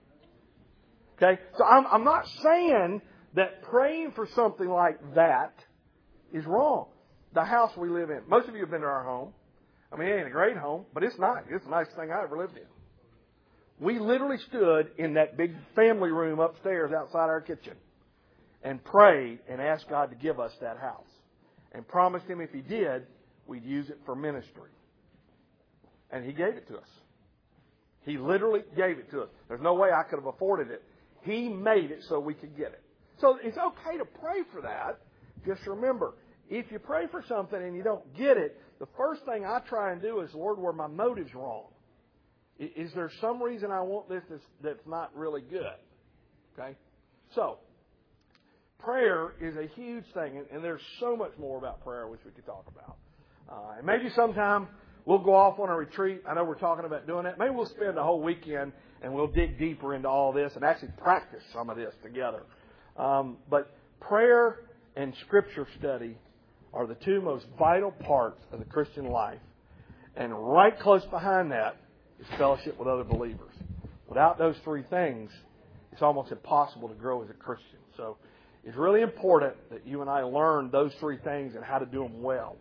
Okay? 1.16 1.40
So 1.57 1.64
I'm, 1.64 1.87
I'm 1.87 2.05
not 2.05 2.29
saying 2.42 3.03
that 3.35 3.62
praying 3.62 4.12
for 4.12 4.27
something 4.35 4.69
like 4.69 5.14
that 5.14 5.55
is 6.33 6.45
wrong. 6.47 6.87
The 7.35 7.45
house 7.45 7.73
we 7.77 7.88
live 7.88 8.11
in. 8.11 8.23
Most 8.29 8.49
of 8.49 8.55
you 8.55 8.61
have 8.61 8.71
been 8.71 8.81
to 8.81 8.87
our 8.87 9.05
home. 9.05 9.33
I 9.92 9.97
mean, 9.97 10.09
it 10.09 10.16
ain't 10.19 10.27
a 10.27 10.31
great 10.31 10.57
home, 10.57 10.85
but 10.95 11.03
it's 11.03 11.19
nice. 11.19 11.45
It's 11.51 11.64
the 11.64 11.71
nicest 11.71 11.97
thing 11.97 12.11
I 12.11 12.23
ever 12.23 12.37
lived 12.37 12.57
in. 12.57 12.64
We 13.79 13.99
literally 13.99 14.38
stood 14.49 14.90
in 14.99 15.14
that 15.14 15.37
big 15.37 15.55
family 15.75 16.11
room 16.11 16.38
upstairs 16.38 16.92
outside 16.92 17.29
our 17.29 17.40
kitchen 17.40 17.75
and 18.62 18.83
prayed 18.83 19.40
and 19.49 19.61
asked 19.61 19.88
God 19.88 20.11
to 20.11 20.16
give 20.16 20.40
us 20.40 20.53
that 20.61 20.79
house. 20.79 21.07
And 21.73 21.87
promised 21.87 22.27
Him 22.27 22.40
if 22.40 22.51
He 22.53 22.62
did, 22.62 23.07
we'd 23.49 23.65
use 23.65 23.89
it 23.91 23.99
for 24.05 24.15
ministry. 24.15 24.71
And 26.11 26.25
He 26.25 26.33
gave 26.33 26.55
it 26.55 26.69
to 26.69 26.77
us. 26.77 26.89
He 28.05 28.19
literally 28.19 28.63
gave 28.77 28.99
it 28.99 29.11
to 29.11 29.23
us. 29.23 29.29
There's 29.49 29.61
no 29.61 29.75
way 29.75 29.89
I 29.91 30.05
could 30.05 30.19
have 30.19 30.27
afforded 30.27 30.71
it. 30.71 30.83
He 31.23 31.49
made 31.49 31.91
it 31.91 32.05
so 32.09 32.21
we 32.21 32.35
could 32.35 32.57
get 32.57 32.69
it. 32.69 32.83
So 33.21 33.39
it's 33.43 33.59
okay 33.59 33.99
to 33.99 34.05
pray 34.05 34.43
for 34.53 34.63
that. 34.63 35.01
Just 35.45 35.67
remember, 35.67 36.15
if 36.49 36.71
you 36.71 36.79
pray 36.79 37.07
for 37.11 37.25
something 37.29 37.61
and 37.61 37.75
you 37.75 37.83
don't 37.83 38.15
get 38.17 38.37
it, 38.37 38.61
the 38.79 38.87
first 38.97 39.25
thing 39.25 39.45
I 39.45 39.61
try 39.69 39.93
and 39.93 40.01
do 40.01 40.21
is, 40.21 40.31
Lord, 40.35 40.59
where 40.59 40.73
my 40.73 40.87
motive's 40.87 41.35
wrong. 41.35 41.65
Is 42.59 42.93
there 42.95 43.11
some 43.21 43.43
reason 43.43 43.71
I 43.71 43.83
want 43.83 44.09
this 44.09 44.23
that's, 44.63 44.87
not 44.87 45.15
really 45.15 45.43
good? 45.43 45.67
Okay? 46.59 46.77
So, 47.35 47.59
prayer 48.79 49.35
is 49.41 49.57
a 49.57 49.67
huge 49.75 50.05
thing, 50.15 50.43
and, 50.51 50.65
there's 50.65 50.81
so 51.01 51.17
much 51.17 51.33
more 51.39 51.59
about 51.59 51.83
prayer 51.83 52.07
which 52.07 52.21
we 52.25 52.31
could 52.31 52.47
talk 52.47 52.65
about. 52.69 52.97
Uh, 53.49 53.77
and 53.79 53.87
maybe 53.87 54.11
sometime 54.15 54.69
we'll 55.05 55.19
go 55.19 55.35
off 55.35 55.59
on 55.59 55.69
a 55.69 55.77
retreat. 55.77 56.23
I 56.29 56.35
know 56.35 56.45
we're 56.45 56.59
talking 56.59 56.85
about 56.85 57.07
doing 57.07 57.25
that. 57.25 57.39
Maybe 57.39 57.51
we'll 57.51 57.67
spend 57.67 57.97
the 57.97 58.03
whole 58.03 58.21
weekend 58.21 58.73
and 59.03 59.15
we'll 59.15 59.29
dig 59.29 59.59
deeper 59.59 59.95
into 59.95 60.09
all 60.09 60.33
this 60.33 60.53
and 60.55 60.65
actually 60.65 60.91
practice 60.99 61.43
some 61.53 61.71
of 61.71 61.77
this 61.77 61.95
together. 62.03 62.43
Um, 62.97 63.37
but 63.49 63.77
prayer 64.01 64.61
and 64.97 65.15
Scripture 65.27 65.67
study 65.79 66.17
are 66.73 66.87
the 66.87 66.95
two 66.97 67.21
most 67.21 67.47
vital 67.59 67.93
parts 67.93 68.41
of 68.53 68.59
the 68.59 68.65
Christian 68.65 69.07
life. 69.07 69.39
And 70.17 70.33
right 70.35 70.79
close 70.79 71.05
behind 71.07 71.53
that 71.53 71.77
is 72.21 72.27
fellowship 72.39 72.79
with 72.79 72.89
other 72.89 73.05
believers. 73.05 73.53
Without 74.09 74.39
those 74.39 74.57
three 74.65 74.83
things, 74.89 75.31
it's 75.93 76.03
almost 76.03 76.33
impossible 76.33 76.89
to 76.89 76.95
grow 76.95 77.23
as 77.23 77.31
a 77.31 77.35
Christian. 77.35 77.79
So 77.97 78.17
it's 78.65 78.77
really 78.77 79.03
important 79.03 79.55
that 79.71 79.87
you 79.87 80.01
and 80.01 80.11
I 80.11 80.23
learn 80.23 80.71
those 80.71 80.93
three 81.01 81.19
things 81.19 81.55
and 81.55 81.65
how 81.65 81.79
to 81.79 81.87
do 81.87 82.03
them 82.03 82.23
well 82.23 82.57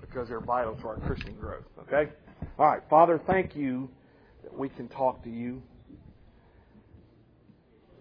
because 0.00 0.28
they're 0.28 0.40
vital 0.40 0.74
to 0.76 0.88
our 0.88 0.96
Christian 1.00 1.34
growth. 1.34 1.64
Okay? 1.80 2.10
All 2.58 2.66
right. 2.66 2.82
Father, 2.88 3.20
thank 3.26 3.56
you 3.56 3.90
that 4.42 4.56
we 4.56 4.68
can 4.68 4.88
talk 4.88 5.22
to 5.24 5.30
you. 5.30 5.62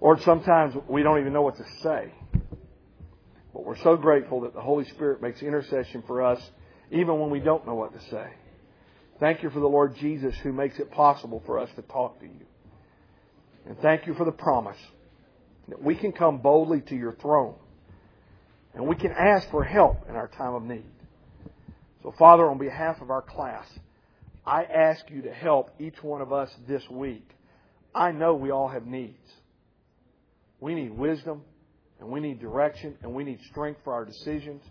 Lord, 0.01 0.21
sometimes 0.21 0.75
we 0.87 1.03
don't 1.03 1.19
even 1.19 1.33
know 1.33 1.41
what 1.41 1.57
to 1.57 1.65
say. 1.81 2.13
But 3.53 3.63
we're 3.63 3.77
so 3.77 3.95
grateful 3.95 4.41
that 4.41 4.53
the 4.53 4.61
Holy 4.61 4.85
Spirit 4.89 5.21
makes 5.21 5.41
intercession 5.41 6.03
for 6.05 6.21
us 6.21 6.41
even 6.91 7.19
when 7.19 7.29
we 7.29 7.39
don't 7.39 7.65
know 7.65 7.75
what 7.75 7.93
to 7.93 8.09
say. 8.09 8.27
Thank 9.19 9.43
you 9.43 9.49
for 9.49 9.61
the 9.61 9.67
Lord 9.67 9.95
Jesus 9.95 10.35
who 10.43 10.51
makes 10.51 10.77
it 10.77 10.91
possible 10.91 11.41
for 11.45 11.59
us 11.59 11.69
to 11.77 11.81
talk 11.83 12.19
to 12.19 12.25
you. 12.25 12.45
And 13.65 13.79
thank 13.79 14.05
you 14.07 14.13
for 14.13 14.25
the 14.25 14.31
promise 14.31 14.77
that 15.69 15.81
we 15.81 15.95
can 15.95 16.11
come 16.11 16.39
boldly 16.39 16.81
to 16.81 16.95
your 16.95 17.13
throne 17.13 17.55
and 18.73 18.85
we 18.85 18.95
can 18.95 19.11
ask 19.11 19.49
for 19.49 19.63
help 19.63 20.05
in 20.09 20.15
our 20.15 20.27
time 20.27 20.53
of 20.53 20.63
need. 20.63 20.83
So, 22.05 22.13
Father, 22.19 22.47
on 22.47 22.59
behalf 22.59 23.01
of 23.01 23.09
our 23.09 23.23
class, 23.23 23.65
I 24.45 24.65
ask 24.65 25.09
you 25.09 25.23
to 25.23 25.33
help 25.33 25.71
each 25.79 26.03
one 26.03 26.21
of 26.21 26.31
us 26.31 26.51
this 26.67 26.83
week. 26.87 27.27
I 27.95 28.11
know 28.11 28.35
we 28.35 28.51
all 28.51 28.67
have 28.67 28.85
needs. 28.85 29.27
We 30.59 30.75
need 30.75 30.95
wisdom, 30.95 31.41
and 31.99 32.09
we 32.09 32.19
need 32.19 32.39
direction, 32.39 32.95
and 33.01 33.15
we 33.15 33.23
need 33.23 33.39
strength 33.49 33.79
for 33.83 33.91
our 33.91 34.05
decisions. 34.05 34.61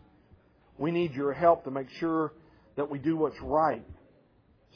We 0.78 0.92
need 0.92 1.14
your 1.14 1.32
help 1.32 1.64
to 1.64 1.72
make 1.72 1.88
sure 1.98 2.34
that 2.76 2.88
we 2.88 3.00
do 3.00 3.16
what's 3.16 3.40
right 3.42 3.84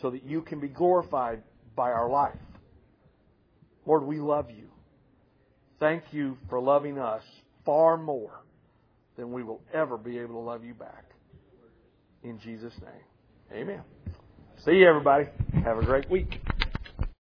so 0.02 0.10
that 0.10 0.24
you 0.24 0.42
can 0.42 0.58
be 0.58 0.66
glorified 0.66 1.44
by 1.76 1.92
our 1.92 2.10
life. 2.10 2.40
Lord, 3.86 4.02
we 4.02 4.18
love 4.18 4.50
you. 4.50 4.66
Thank 5.78 6.02
you 6.10 6.36
for 6.50 6.58
loving 6.58 6.98
us 6.98 7.22
far 7.64 7.96
more 7.96 8.42
than 9.16 9.30
we 9.30 9.44
will 9.44 9.62
ever 9.72 9.96
be 9.96 10.18
able 10.18 10.34
to 10.34 10.40
love 10.40 10.64
you 10.64 10.74
back. 10.74 11.07
In 12.22 12.38
Jesus' 12.40 12.74
name. 12.80 13.60
Amen. 13.62 13.82
See 14.64 14.72
you, 14.72 14.88
everybody. 14.88 15.26
Have 15.64 15.78
a 15.78 15.82
great 15.82 16.10
week. 16.10 16.40